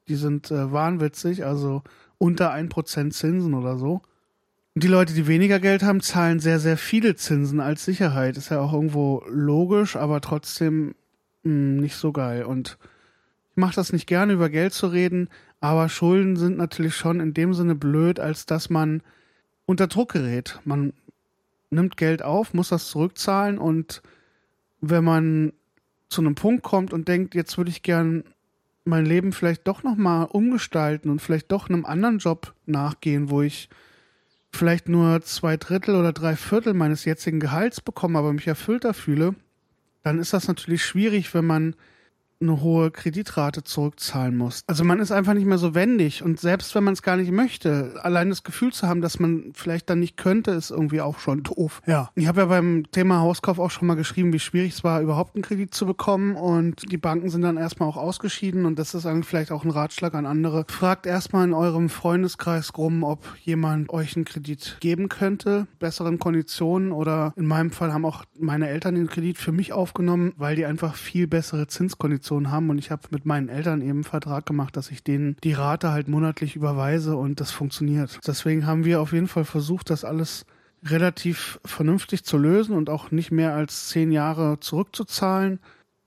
die 0.08 0.14
sind 0.14 0.50
äh, 0.50 0.72
wahnwitzig, 0.72 1.44
also 1.44 1.82
unter 2.18 2.52
1% 2.52 3.10
Zinsen 3.10 3.54
oder 3.54 3.76
so. 3.76 4.02
Und 4.74 4.82
die 4.82 4.88
Leute, 4.88 5.14
die 5.14 5.26
weniger 5.26 5.60
Geld 5.60 5.82
haben, 5.82 6.00
zahlen 6.00 6.40
sehr, 6.40 6.58
sehr 6.58 6.76
viele 6.76 7.14
Zinsen 7.14 7.60
als 7.60 7.84
Sicherheit. 7.84 8.36
Ist 8.36 8.50
ja 8.50 8.60
auch 8.60 8.72
irgendwo 8.72 9.22
logisch, 9.28 9.96
aber 9.96 10.20
trotzdem 10.20 10.94
mh, 11.42 11.50
hm, 11.50 11.76
nicht 11.76 11.96
so 11.96 12.12
geil. 12.12 12.44
Und 12.44 12.78
ich 13.52 13.56
mache 13.56 13.76
das 13.76 13.92
nicht 13.92 14.06
gerne, 14.06 14.32
über 14.32 14.48
Geld 14.48 14.72
zu 14.72 14.88
reden, 14.88 15.28
aber 15.64 15.88
Schulden 15.88 16.36
sind 16.36 16.58
natürlich 16.58 16.94
schon 16.94 17.20
in 17.20 17.32
dem 17.32 17.54
Sinne 17.54 17.74
blöd, 17.74 18.20
als 18.20 18.44
dass 18.44 18.68
man 18.68 19.02
unter 19.64 19.86
Druck 19.86 20.12
gerät. 20.12 20.60
Man 20.66 20.92
nimmt 21.70 21.96
Geld 21.96 22.22
auf, 22.22 22.52
muss 22.52 22.68
das 22.68 22.88
zurückzahlen 22.88 23.56
und 23.56 24.02
wenn 24.82 25.04
man 25.04 25.54
zu 26.10 26.20
einem 26.20 26.34
Punkt 26.34 26.64
kommt 26.64 26.92
und 26.92 27.08
denkt, 27.08 27.34
jetzt 27.34 27.56
würde 27.56 27.70
ich 27.70 27.82
gern 27.82 28.24
mein 28.84 29.06
Leben 29.06 29.32
vielleicht 29.32 29.66
doch 29.66 29.82
nochmal 29.82 30.26
umgestalten 30.26 31.08
und 31.08 31.22
vielleicht 31.22 31.50
doch 31.50 31.70
einem 31.70 31.86
anderen 31.86 32.18
Job 32.18 32.52
nachgehen, 32.66 33.30
wo 33.30 33.40
ich 33.40 33.70
vielleicht 34.52 34.90
nur 34.90 35.22
zwei 35.22 35.56
Drittel 35.56 35.94
oder 35.94 36.12
drei 36.12 36.36
Viertel 36.36 36.74
meines 36.74 37.06
jetzigen 37.06 37.40
Gehalts 37.40 37.80
bekomme, 37.80 38.18
aber 38.18 38.34
mich 38.34 38.46
erfüllter 38.46 38.92
fühle, 38.92 39.34
dann 40.02 40.18
ist 40.18 40.34
das 40.34 40.46
natürlich 40.46 40.84
schwierig, 40.84 41.32
wenn 41.32 41.46
man 41.46 41.74
eine 42.44 42.60
hohe 42.60 42.90
Kreditrate 42.90 43.64
zurückzahlen 43.64 44.36
muss. 44.36 44.62
Also 44.66 44.84
man 44.84 45.00
ist 45.00 45.12
einfach 45.12 45.34
nicht 45.34 45.46
mehr 45.46 45.58
so 45.58 45.74
wendig 45.74 46.22
und 46.22 46.40
selbst 46.40 46.74
wenn 46.74 46.84
man 46.84 46.94
es 46.94 47.02
gar 47.02 47.16
nicht 47.16 47.32
möchte, 47.32 47.94
allein 48.02 48.28
das 48.28 48.42
Gefühl 48.42 48.72
zu 48.72 48.86
haben, 48.86 49.00
dass 49.00 49.18
man 49.18 49.52
vielleicht 49.54 49.90
dann 49.90 50.00
nicht 50.00 50.16
könnte, 50.16 50.52
ist 50.52 50.70
irgendwie 50.70 51.00
auch 51.00 51.18
schon 51.18 51.42
doof. 51.42 51.82
Ja. 51.86 52.10
Ich 52.14 52.26
habe 52.26 52.42
ja 52.42 52.46
beim 52.46 52.84
Thema 52.92 53.20
Hauskauf 53.20 53.58
auch 53.58 53.70
schon 53.70 53.88
mal 53.88 53.94
geschrieben, 53.94 54.32
wie 54.32 54.38
schwierig 54.38 54.74
es 54.74 54.84
war, 54.84 55.00
überhaupt 55.00 55.34
einen 55.34 55.42
Kredit 55.42 55.74
zu 55.74 55.86
bekommen 55.86 56.36
und 56.36 56.90
die 56.90 56.98
Banken 56.98 57.30
sind 57.30 57.42
dann 57.42 57.56
erstmal 57.56 57.88
auch 57.88 57.96
ausgeschieden 57.96 58.66
und 58.66 58.78
das 58.78 58.94
ist 58.94 59.06
eigentlich 59.06 59.26
vielleicht 59.26 59.52
auch 59.52 59.64
ein 59.64 59.70
Ratschlag 59.70 60.14
an 60.14 60.26
andere. 60.26 60.64
Fragt 60.68 61.06
erstmal 61.06 61.46
in 61.46 61.54
eurem 61.54 61.88
Freundeskreis 61.88 62.72
rum, 62.76 63.02
ob 63.02 63.24
jemand 63.42 63.90
euch 63.90 64.16
einen 64.16 64.24
Kredit 64.24 64.76
geben 64.80 65.08
könnte, 65.08 65.66
besseren 65.78 66.18
Konditionen 66.18 66.92
oder 66.92 67.32
in 67.36 67.46
meinem 67.46 67.70
Fall 67.70 67.92
haben 67.92 68.04
auch 68.04 68.24
meine 68.38 68.68
Eltern 68.68 68.94
den 68.94 69.06
Kredit 69.06 69.38
für 69.38 69.52
mich 69.52 69.72
aufgenommen, 69.72 70.32
weil 70.36 70.56
die 70.56 70.66
einfach 70.66 70.94
viel 70.94 71.26
bessere 71.26 71.66
Zinskonditionen 71.66 72.33
Situation 72.34 72.50
haben 72.50 72.70
und 72.70 72.78
ich 72.78 72.90
habe 72.90 73.02
mit 73.10 73.24
meinen 73.24 73.48
Eltern 73.48 73.80
eben 73.80 73.90
einen 73.90 74.04
Vertrag 74.04 74.46
gemacht, 74.46 74.76
dass 74.76 74.90
ich 74.90 75.02
denen 75.02 75.36
die 75.44 75.52
Rate 75.52 75.90
halt 75.90 76.08
monatlich 76.08 76.56
überweise 76.56 77.16
und 77.16 77.40
das 77.40 77.50
funktioniert. 77.50 78.18
Deswegen 78.26 78.66
haben 78.66 78.84
wir 78.84 79.00
auf 79.00 79.12
jeden 79.12 79.28
Fall 79.28 79.44
versucht, 79.44 79.90
das 79.90 80.04
alles 80.04 80.46
relativ 80.84 81.60
vernünftig 81.64 82.24
zu 82.24 82.36
lösen 82.36 82.76
und 82.76 82.90
auch 82.90 83.10
nicht 83.10 83.30
mehr 83.30 83.54
als 83.54 83.88
zehn 83.88 84.12
Jahre 84.12 84.60
zurückzuzahlen. 84.60 85.60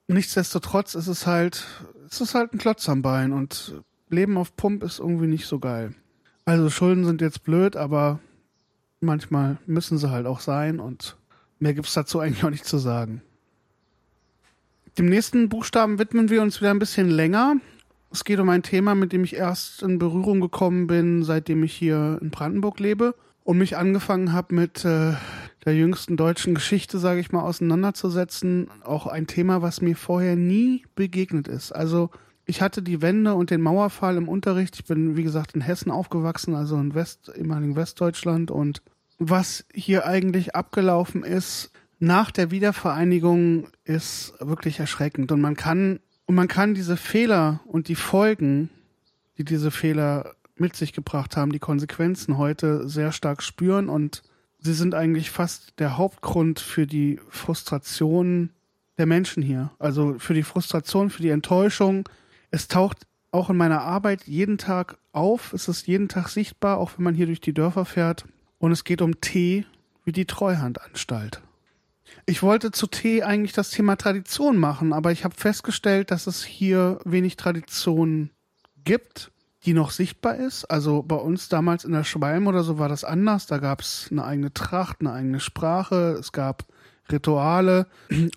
Nichtsdestotrotz 0.07 0.95
ist 0.95 1.07
es 1.07 1.25
halt, 1.25 1.65
es 2.09 2.21
ist 2.21 2.35
halt 2.35 2.53
ein 2.53 2.59
Klotz 2.59 2.87
am 2.87 3.01
Bein 3.01 3.33
und 3.33 3.81
Leben 4.09 4.37
auf 4.37 4.55
Pump 4.55 4.83
ist 4.83 4.99
irgendwie 4.99 5.27
nicht 5.27 5.47
so 5.47 5.59
geil. 5.59 5.93
Also 6.45 6.69
Schulden 6.69 7.05
sind 7.05 7.21
jetzt 7.21 7.43
blöd, 7.43 7.75
aber 7.75 8.19
manchmal 9.01 9.57
müssen 9.65 9.97
sie 9.97 10.11
halt 10.11 10.25
auch 10.25 10.39
sein 10.39 10.79
und 10.79 11.17
mehr 11.59 11.73
gibt's 11.73 11.93
dazu 11.93 12.19
eigentlich 12.19 12.43
auch 12.43 12.51
nicht 12.51 12.65
zu 12.65 12.77
sagen. 12.77 13.21
Dem 14.97 15.05
nächsten 15.05 15.47
Buchstaben 15.47 15.99
widmen 15.99 16.31
wir 16.31 16.41
uns 16.41 16.59
wieder 16.59 16.71
ein 16.71 16.79
bisschen 16.79 17.11
länger. 17.11 17.57
Es 18.11 18.23
geht 18.23 18.39
um 18.39 18.49
ein 18.49 18.63
Thema, 18.63 18.95
mit 18.95 19.13
dem 19.13 19.23
ich 19.23 19.35
erst 19.35 19.83
in 19.83 19.99
Berührung 19.99 20.41
gekommen 20.41 20.87
bin, 20.87 21.23
seitdem 21.23 21.63
ich 21.63 21.73
hier 21.73 22.17
in 22.19 22.31
Brandenburg 22.31 22.79
lebe 22.79 23.13
und 23.43 23.59
mich 23.59 23.77
angefangen 23.77 24.33
habe 24.33 24.55
mit 24.55 24.83
äh, 24.85 25.13
der 25.65 25.75
jüngsten 25.75 26.17
deutschen 26.17 26.55
Geschichte, 26.55 26.97
sage 26.97 27.19
ich 27.19 27.31
mal, 27.31 27.43
auseinanderzusetzen. 27.43 28.71
Auch 28.83 29.05
ein 29.05 29.27
Thema, 29.27 29.61
was 29.61 29.81
mir 29.81 29.95
vorher 29.95 30.35
nie 30.35 30.83
begegnet 30.95 31.47
ist. 31.47 31.73
Also 31.73 32.09
ich 32.47 32.63
hatte 32.63 32.81
die 32.81 32.99
Wende 32.99 33.35
und 33.35 33.51
den 33.51 33.61
Mauerfall 33.61 34.17
im 34.17 34.27
Unterricht. 34.27 34.77
Ich 34.77 34.85
bin, 34.85 35.15
wie 35.15 35.23
gesagt, 35.23 35.53
in 35.53 35.61
Hessen 35.61 35.91
aufgewachsen, 35.91 36.55
also 36.55 36.75
in 36.75 36.95
West, 36.95 37.31
ehemaligen 37.35 37.75
Westdeutschland. 37.75 38.49
Und 38.49 38.81
was 39.19 39.63
hier 39.75 40.07
eigentlich 40.07 40.55
abgelaufen 40.55 41.23
ist, 41.23 41.71
nach 41.99 42.31
der 42.31 42.51
Wiedervereinigung 42.51 43.67
ist 43.83 44.33
wirklich 44.39 44.79
erschreckend. 44.79 45.31
Und 45.31 45.41
man 45.41 45.55
kann, 45.55 45.99
und 46.25 46.35
man 46.35 46.47
kann 46.47 46.73
diese 46.73 46.97
Fehler 46.97 47.61
und 47.65 47.87
die 47.87 47.95
Folgen, 47.95 48.69
die 49.37 49.45
diese 49.45 49.71
Fehler 49.71 50.35
mit 50.55 50.75
sich 50.75 50.93
gebracht 50.93 51.37
haben, 51.37 51.51
die 51.51 51.59
Konsequenzen 51.59 52.37
heute 52.37 52.87
sehr 52.87 53.11
stark 53.11 53.43
spüren 53.43 53.89
und 53.89 54.23
sie 54.59 54.73
sind 54.73 54.95
eigentlich 54.95 55.29
fast 55.29 55.79
der 55.79 55.97
Hauptgrund 55.97 56.59
für 56.59 56.87
die 56.87 57.19
Frustration 57.29 58.49
der 58.97 59.05
Menschen 59.05 59.43
hier. 59.43 59.71
Also 59.79 60.15
für 60.17 60.33
die 60.33 60.43
Frustration, 60.43 61.09
für 61.09 61.21
die 61.21 61.29
Enttäuschung. 61.29 62.09
Es 62.49 62.67
taucht 62.67 63.05
auch 63.31 63.49
in 63.49 63.57
meiner 63.57 63.81
Arbeit 63.81 64.23
jeden 64.23 64.57
Tag 64.57 64.97
auf. 65.11 65.53
Es 65.53 65.67
ist 65.67 65.87
jeden 65.87 66.09
Tag 66.09 66.29
sichtbar, 66.29 66.77
auch 66.77 66.91
wenn 66.97 67.03
man 67.03 67.15
hier 67.15 67.27
durch 67.27 67.41
die 67.41 67.53
Dörfer 67.53 67.85
fährt. 67.85 68.25
Und 68.57 68.71
es 68.71 68.83
geht 68.83 69.01
um 69.01 69.21
T 69.21 69.65
wie 70.03 70.11
die 70.11 70.25
Treuhandanstalt. 70.25 71.41
Ich 72.25 72.43
wollte 72.43 72.71
zu 72.71 72.87
T 72.87 73.23
eigentlich 73.23 73.53
das 73.53 73.69
Thema 73.69 73.95
Tradition 73.95 74.57
machen, 74.57 74.93
aber 74.93 75.11
ich 75.11 75.23
habe 75.23 75.35
festgestellt, 75.35 76.11
dass 76.11 76.27
es 76.27 76.43
hier 76.43 76.99
wenig 77.05 77.37
Tradition 77.37 78.31
gibt, 78.83 79.31
die 79.65 79.73
noch 79.73 79.91
sichtbar 79.91 80.35
ist. 80.35 80.65
Also 80.65 81.03
bei 81.03 81.15
uns 81.15 81.49
damals 81.49 81.85
in 81.85 81.91
der 81.91 82.03
Schwalm 82.03 82.47
oder 82.47 82.63
so 82.63 82.79
war 82.79 82.89
das 82.89 83.03
anders. 83.03 83.47
Da 83.47 83.57
gab 83.57 83.81
es 83.81 84.07
eine 84.11 84.23
eigene 84.23 84.53
Tracht, 84.53 84.97
eine 85.01 85.11
eigene 85.11 85.39
Sprache. 85.39 86.17
Es 86.19 86.31
gab 86.31 86.65
Rituale 87.11 87.87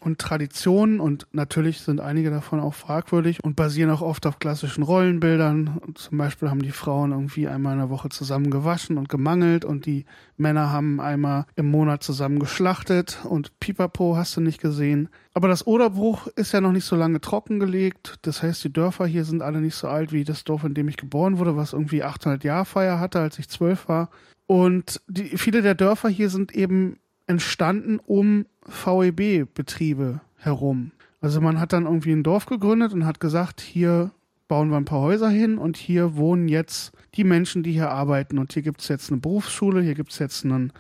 und 0.01 0.19
Traditionen 0.19 1.01
und 1.01 1.27
natürlich 1.33 1.81
sind 1.81 2.01
einige 2.01 2.31
davon 2.31 2.61
auch 2.61 2.75
fragwürdig 2.75 3.43
und 3.43 3.57
basieren 3.57 3.91
auch 3.91 4.03
oft 4.03 4.27
auf 4.27 4.39
klassischen 4.39 4.83
Rollenbildern. 4.83 5.81
Zum 5.95 6.19
Beispiel 6.19 6.51
haben 6.51 6.63
die 6.63 6.71
Frauen 6.71 7.13
irgendwie 7.13 7.49
einmal 7.49 7.75
in 7.75 7.81
der 7.81 7.91
Woche 7.91 8.09
zusammen 8.09 8.51
gewaschen 8.51 8.99
und 8.99 9.09
gemangelt 9.09 9.65
und 9.65 9.87
die 9.87 10.05
Männer 10.37 10.71
haben 10.71 11.01
einmal 11.01 11.47
im 11.57 11.71
Monat 11.71 12.03
zusammen 12.03 12.39
geschlachtet 12.39 13.19
und 13.25 13.59
Pipapo 13.61 14.17
hast 14.17 14.37
du 14.37 14.41
nicht 14.41 14.61
gesehen. 14.61 15.09
Aber 15.35 15.49
das 15.49 15.67
Oderbruch 15.67 16.27
ist 16.29 16.53
ja 16.53 16.61
noch 16.61 16.73
nicht 16.73 16.85
so 16.85 16.97
lange 16.97 17.21
trockengelegt. 17.21 18.19
Das 18.23 18.43
heißt, 18.43 18.65
die 18.65 18.73
Dörfer 18.73 19.07
hier 19.07 19.25
sind 19.25 19.43
alle 19.43 19.61
nicht 19.61 19.77
so 19.77 19.89
alt 19.89 20.13
wie 20.13 20.25
das 20.25 20.45
Dorf, 20.45 20.65
in 20.65 20.75
dem 20.75 20.89
ich 20.89 20.97
geboren 20.97 21.39
wurde, 21.39 21.57
was 21.57 21.73
irgendwie 21.73 22.03
800 22.03 22.43
Jahre 22.43 22.65
Feier 22.65 22.99
hatte, 22.99 23.21
als 23.21 23.39
ich 23.39 23.49
zwölf 23.49 23.89
war. 23.89 24.11
Und 24.47 25.01
die, 25.07 25.37
viele 25.39 25.63
der 25.63 25.77
Dörfer 25.77 26.09
hier 26.09 26.29
sind 26.29 26.53
eben 26.53 26.99
entstanden 27.29 28.01
um 28.05 28.47
VEB-Betriebe 28.71 30.21
herum. 30.37 30.93
Also 31.21 31.41
man 31.41 31.61
hat 31.61 31.73
dann 31.73 31.85
irgendwie 31.85 32.13
ein 32.13 32.23
Dorf 32.23 32.47
gegründet 32.47 32.93
und 32.93 33.05
hat 33.05 33.21
gesagt, 33.21 33.61
hier 33.61 34.11
bauen 34.49 34.71
wir 34.71 34.79
ein 34.79 34.85
paar 34.85 35.01
Häuser 35.01 35.29
hin 35.29 35.59
und 35.59 35.77
hier 35.77 36.17
wohnen 36.17 36.49
jetzt 36.49 36.93
die 37.15 37.25
Menschen, 37.25 37.63
die 37.63 37.73
hier 37.73 37.91
arbeiten. 37.91 38.39
Und 38.39 38.53
hier 38.53 38.63
gibt 38.63 38.81
es 38.81 38.89
jetzt 38.89 39.11
eine 39.11 39.21
Berufsschule, 39.21 39.81
hier 39.83 39.95
gibt 39.95 40.13
es 40.13 40.19
jetzt 40.19 40.45
einen, 40.45 40.73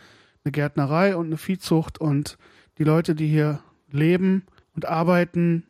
eine 0.45 0.53
Gärtnerei 0.53 1.15
und 1.15 1.27
eine 1.27 1.37
Viehzucht 1.37 2.01
und 2.01 2.37
die 2.79 2.85
Leute, 2.85 3.15
die 3.15 3.29
hier 3.29 3.61
leben 3.91 4.45
und 4.75 4.87
arbeiten, 4.87 5.65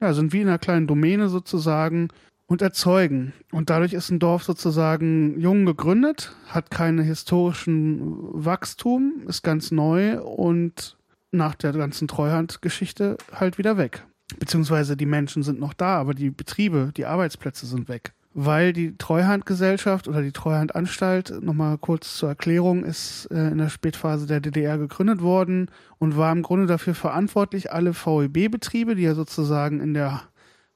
ja, 0.00 0.12
sind 0.12 0.32
wie 0.32 0.42
in 0.42 0.48
einer 0.48 0.58
kleinen 0.58 0.86
Domäne 0.86 1.28
sozusagen 1.28 2.08
und 2.46 2.62
erzeugen. 2.62 3.32
Und 3.52 3.70
dadurch 3.70 3.92
ist 3.92 4.10
ein 4.10 4.18
Dorf 4.18 4.44
sozusagen 4.44 5.40
jung 5.40 5.64
gegründet, 5.64 6.34
hat 6.48 6.70
keine 6.70 7.02
historischen 7.02 8.18
Wachstum, 8.32 9.22
ist 9.26 9.42
ganz 9.42 9.70
neu 9.70 10.20
und 10.20 10.95
nach 11.36 11.54
der 11.54 11.72
ganzen 11.72 12.08
Treuhandgeschichte 12.08 13.16
halt 13.32 13.58
wieder 13.58 13.76
weg. 13.76 14.06
Beziehungsweise 14.38 14.96
die 14.96 15.06
Menschen 15.06 15.42
sind 15.42 15.60
noch 15.60 15.72
da, 15.72 15.98
aber 15.98 16.14
die 16.14 16.30
Betriebe, 16.30 16.92
die 16.96 17.06
Arbeitsplätze 17.06 17.66
sind 17.66 17.88
weg. 17.88 18.12
Weil 18.34 18.72
die 18.72 18.98
Treuhandgesellschaft 18.98 20.08
oder 20.08 20.20
die 20.20 20.32
Treuhandanstalt, 20.32 21.42
nochmal 21.42 21.78
kurz 21.78 22.18
zur 22.18 22.28
Erklärung, 22.30 22.84
ist 22.84 23.26
äh, 23.30 23.48
in 23.48 23.58
der 23.58 23.70
Spätphase 23.70 24.26
der 24.26 24.40
DDR 24.40 24.76
gegründet 24.76 25.22
worden 25.22 25.70
und 25.98 26.18
war 26.18 26.32
im 26.32 26.42
Grunde 26.42 26.66
dafür 26.66 26.94
verantwortlich, 26.94 27.72
alle 27.72 27.94
VEB-Betriebe, 27.94 28.94
die 28.94 29.04
ja 29.04 29.14
sozusagen 29.14 29.80
in 29.80 29.94
der 29.94 30.22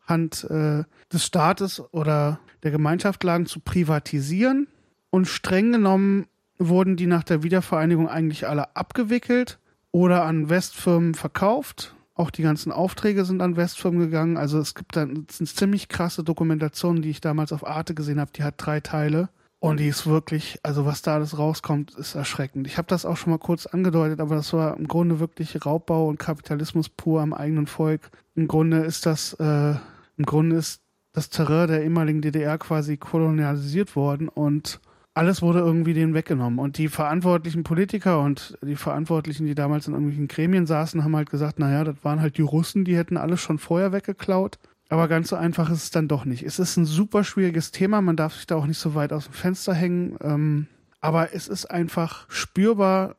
Hand 0.06 0.44
äh, 0.44 0.84
des 1.12 1.26
Staates 1.26 1.82
oder 1.92 2.40
der 2.62 2.70
Gemeinschaft 2.70 3.22
lagen, 3.24 3.46
zu 3.46 3.60
privatisieren. 3.60 4.66
Und 5.10 5.26
streng 5.26 5.72
genommen 5.72 6.26
wurden 6.56 6.96
die 6.96 7.06
nach 7.06 7.24
der 7.24 7.42
Wiedervereinigung 7.42 8.08
eigentlich 8.08 8.48
alle 8.48 8.74
abgewickelt 8.76 9.59
oder 9.92 10.24
an 10.24 10.48
Westfirmen 10.48 11.14
verkauft. 11.14 11.94
Auch 12.14 12.30
die 12.30 12.42
ganzen 12.42 12.70
Aufträge 12.70 13.24
sind 13.24 13.40
an 13.40 13.56
Westfirmen 13.56 14.00
gegangen. 14.00 14.36
Also 14.36 14.58
es 14.58 14.74
gibt 14.74 14.96
da 14.96 15.02
eine 15.02 15.26
ziemlich 15.26 15.88
krasse 15.88 16.22
Dokumentation, 16.22 17.02
die 17.02 17.10
ich 17.10 17.20
damals 17.20 17.52
auf 17.52 17.66
Arte 17.66 17.94
gesehen 17.94 18.20
habe. 18.20 18.32
Die 18.34 18.42
hat 18.42 18.54
drei 18.58 18.80
Teile. 18.80 19.30
Und 19.58 19.78
die 19.78 19.88
ist 19.88 20.06
wirklich, 20.06 20.58
also 20.62 20.86
was 20.86 21.02
da 21.02 21.14
alles 21.14 21.36
rauskommt, 21.36 21.94
ist 21.94 22.14
erschreckend. 22.14 22.66
Ich 22.66 22.78
habe 22.78 22.88
das 22.88 23.04
auch 23.04 23.18
schon 23.18 23.30
mal 23.30 23.38
kurz 23.38 23.66
angedeutet, 23.66 24.18
aber 24.18 24.34
das 24.34 24.54
war 24.54 24.74
im 24.76 24.88
Grunde 24.88 25.20
wirklich 25.20 25.64
Raubbau 25.64 26.08
und 26.08 26.18
Kapitalismus 26.18 26.88
pur 26.88 27.20
am 27.20 27.34
eigenen 27.34 27.66
Volk. 27.66 28.10
Im 28.34 28.48
Grunde 28.48 28.78
ist 28.78 29.04
das, 29.04 29.34
äh, 29.34 29.74
im 30.16 30.24
Grunde 30.24 30.56
ist 30.56 30.80
das 31.12 31.28
Terrain 31.28 31.68
der 31.68 31.82
ehemaligen 31.82 32.22
DDR 32.22 32.56
quasi 32.56 32.96
kolonialisiert 32.96 33.96
worden 33.96 34.30
und 34.30 34.80
alles 35.20 35.42
wurde 35.42 35.58
irgendwie 35.58 35.92
denen 35.92 36.14
weggenommen. 36.14 36.58
Und 36.58 36.78
die 36.78 36.88
verantwortlichen 36.88 37.62
Politiker 37.62 38.22
und 38.22 38.56
die 38.62 38.74
Verantwortlichen, 38.74 39.44
die 39.44 39.54
damals 39.54 39.86
in 39.86 39.92
irgendwelchen 39.92 40.28
Gremien 40.28 40.66
saßen, 40.66 41.04
haben 41.04 41.14
halt 41.14 41.28
gesagt, 41.28 41.58
naja, 41.58 41.84
das 41.84 41.96
waren 42.02 42.22
halt 42.22 42.38
die 42.38 42.42
Russen, 42.42 42.86
die 42.86 42.96
hätten 42.96 43.18
alles 43.18 43.42
schon 43.42 43.58
vorher 43.58 43.92
weggeklaut. 43.92 44.58
Aber 44.88 45.08
ganz 45.08 45.28
so 45.28 45.36
einfach 45.36 45.68
ist 45.68 45.82
es 45.82 45.90
dann 45.90 46.08
doch 46.08 46.24
nicht. 46.24 46.42
Es 46.42 46.58
ist 46.58 46.78
ein 46.78 46.86
super 46.86 47.22
schwieriges 47.22 47.70
Thema, 47.70 48.00
man 48.00 48.16
darf 48.16 48.34
sich 48.34 48.46
da 48.46 48.56
auch 48.56 48.64
nicht 48.64 48.78
so 48.78 48.94
weit 48.94 49.12
aus 49.12 49.26
dem 49.26 49.34
Fenster 49.34 49.74
hängen. 49.74 50.16
Ähm, 50.22 50.68
aber 51.02 51.34
es 51.34 51.48
ist 51.48 51.66
einfach 51.66 52.24
spürbar, 52.30 53.16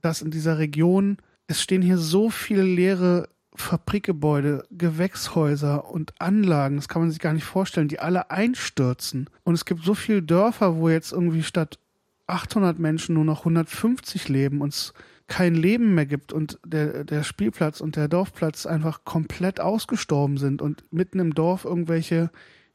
dass 0.00 0.22
in 0.22 0.30
dieser 0.30 0.56
Region, 0.56 1.18
es 1.46 1.60
stehen 1.60 1.82
hier 1.82 1.98
so 1.98 2.30
viele 2.30 2.62
leere 2.62 3.28
Fabrikgebäude, 3.56 4.66
Gewächshäuser 4.70 5.88
und 5.88 6.12
Anlagen, 6.20 6.76
das 6.76 6.88
kann 6.88 7.02
man 7.02 7.10
sich 7.10 7.20
gar 7.20 7.32
nicht 7.32 7.44
vorstellen, 7.44 7.88
die 7.88 8.00
alle 8.00 8.30
einstürzen. 8.30 9.30
Und 9.44 9.54
es 9.54 9.64
gibt 9.64 9.84
so 9.84 9.94
viele 9.94 10.22
Dörfer, 10.22 10.76
wo 10.76 10.88
jetzt 10.88 11.12
irgendwie 11.12 11.44
statt 11.44 11.78
800 12.26 12.78
Menschen 12.78 13.14
nur 13.14 13.24
noch 13.24 13.40
150 13.40 14.28
leben 14.28 14.60
und 14.60 14.72
es 14.72 14.92
kein 15.26 15.54
Leben 15.54 15.94
mehr 15.94 16.06
gibt 16.06 16.32
und 16.32 16.58
der, 16.66 17.04
der 17.04 17.22
Spielplatz 17.22 17.80
und 17.80 17.96
der 17.96 18.08
Dorfplatz 18.08 18.66
einfach 18.66 19.04
komplett 19.04 19.60
ausgestorben 19.60 20.36
sind 20.36 20.60
und 20.60 20.84
mitten 20.92 21.18
im 21.20 21.34
Dorf 21.34 21.64
irgendwelche 21.64 22.30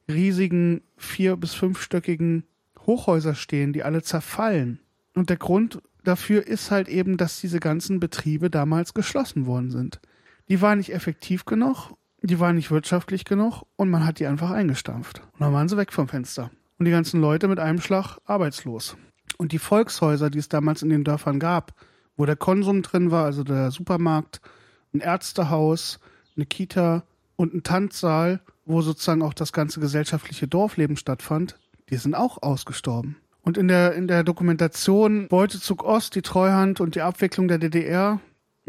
riesigen 0.07 0.81
vier- 0.97 1.35
bis 1.35 1.53
fünfstöckigen 1.53 2.43
Hochhäuser 2.87 3.35
stehen, 3.35 3.73
die 3.73 3.83
alle 3.83 4.01
zerfallen. 4.01 4.79
Und 5.13 5.29
der 5.29 5.37
Grund 5.37 5.81
dafür 6.03 6.47
ist 6.47 6.71
halt 6.71 6.87
eben, 6.87 7.17
dass 7.17 7.41
diese 7.41 7.59
ganzen 7.59 7.99
Betriebe 7.99 8.49
damals 8.49 8.93
geschlossen 8.93 9.45
worden 9.45 9.69
sind 9.69 9.99
die 10.49 10.61
war 10.61 10.75
nicht 10.75 10.91
effektiv 10.91 11.45
genug, 11.45 11.93
die 12.21 12.39
war 12.39 12.51
nicht 12.53 12.71
wirtschaftlich 12.71 13.23
genug 13.23 13.63
und 13.75 13.89
man 13.89 14.05
hat 14.05 14.19
die 14.19 14.27
einfach 14.27 14.51
eingestampft. 14.51 15.21
Und 15.33 15.41
dann 15.41 15.53
waren 15.53 15.69
sie 15.69 15.77
weg 15.77 15.93
vom 15.93 16.07
Fenster. 16.07 16.51
Und 16.77 16.85
die 16.85 16.91
ganzen 16.91 17.21
Leute 17.21 17.47
mit 17.47 17.59
einem 17.59 17.79
Schlag 17.79 18.17
arbeitslos. 18.25 18.97
Und 19.37 19.51
die 19.51 19.59
Volkshäuser, 19.59 20.29
die 20.29 20.39
es 20.39 20.49
damals 20.49 20.81
in 20.81 20.89
den 20.89 21.03
Dörfern 21.03 21.39
gab, 21.39 21.73
wo 22.17 22.25
der 22.25 22.35
Konsum 22.35 22.81
drin 22.81 23.11
war, 23.11 23.25
also 23.25 23.43
der 23.43 23.71
Supermarkt, 23.71 24.41
ein 24.93 24.99
Ärztehaus, 24.99 25.99
eine 26.35 26.45
Kita 26.45 27.03
und 27.35 27.53
ein 27.53 27.63
Tanzsaal, 27.63 28.41
wo 28.65 28.81
sozusagen 28.81 29.21
auch 29.21 29.33
das 29.33 29.53
ganze 29.53 29.79
gesellschaftliche 29.79 30.47
Dorfleben 30.47 30.97
stattfand, 30.97 31.57
die 31.89 31.95
sind 31.97 32.15
auch 32.15 32.41
ausgestorben. 32.41 33.17
Und 33.41 33.57
in 33.57 33.67
der, 33.67 33.93
in 33.93 34.07
der 34.07 34.23
Dokumentation 34.23 35.27
Beutezug 35.27 35.83
Ost, 35.83 36.15
die 36.15 36.21
Treuhand 36.21 36.81
und 36.81 36.95
die 36.95 37.01
Abwicklung 37.01 37.47
der 37.47 37.57
DDR, 37.57 38.19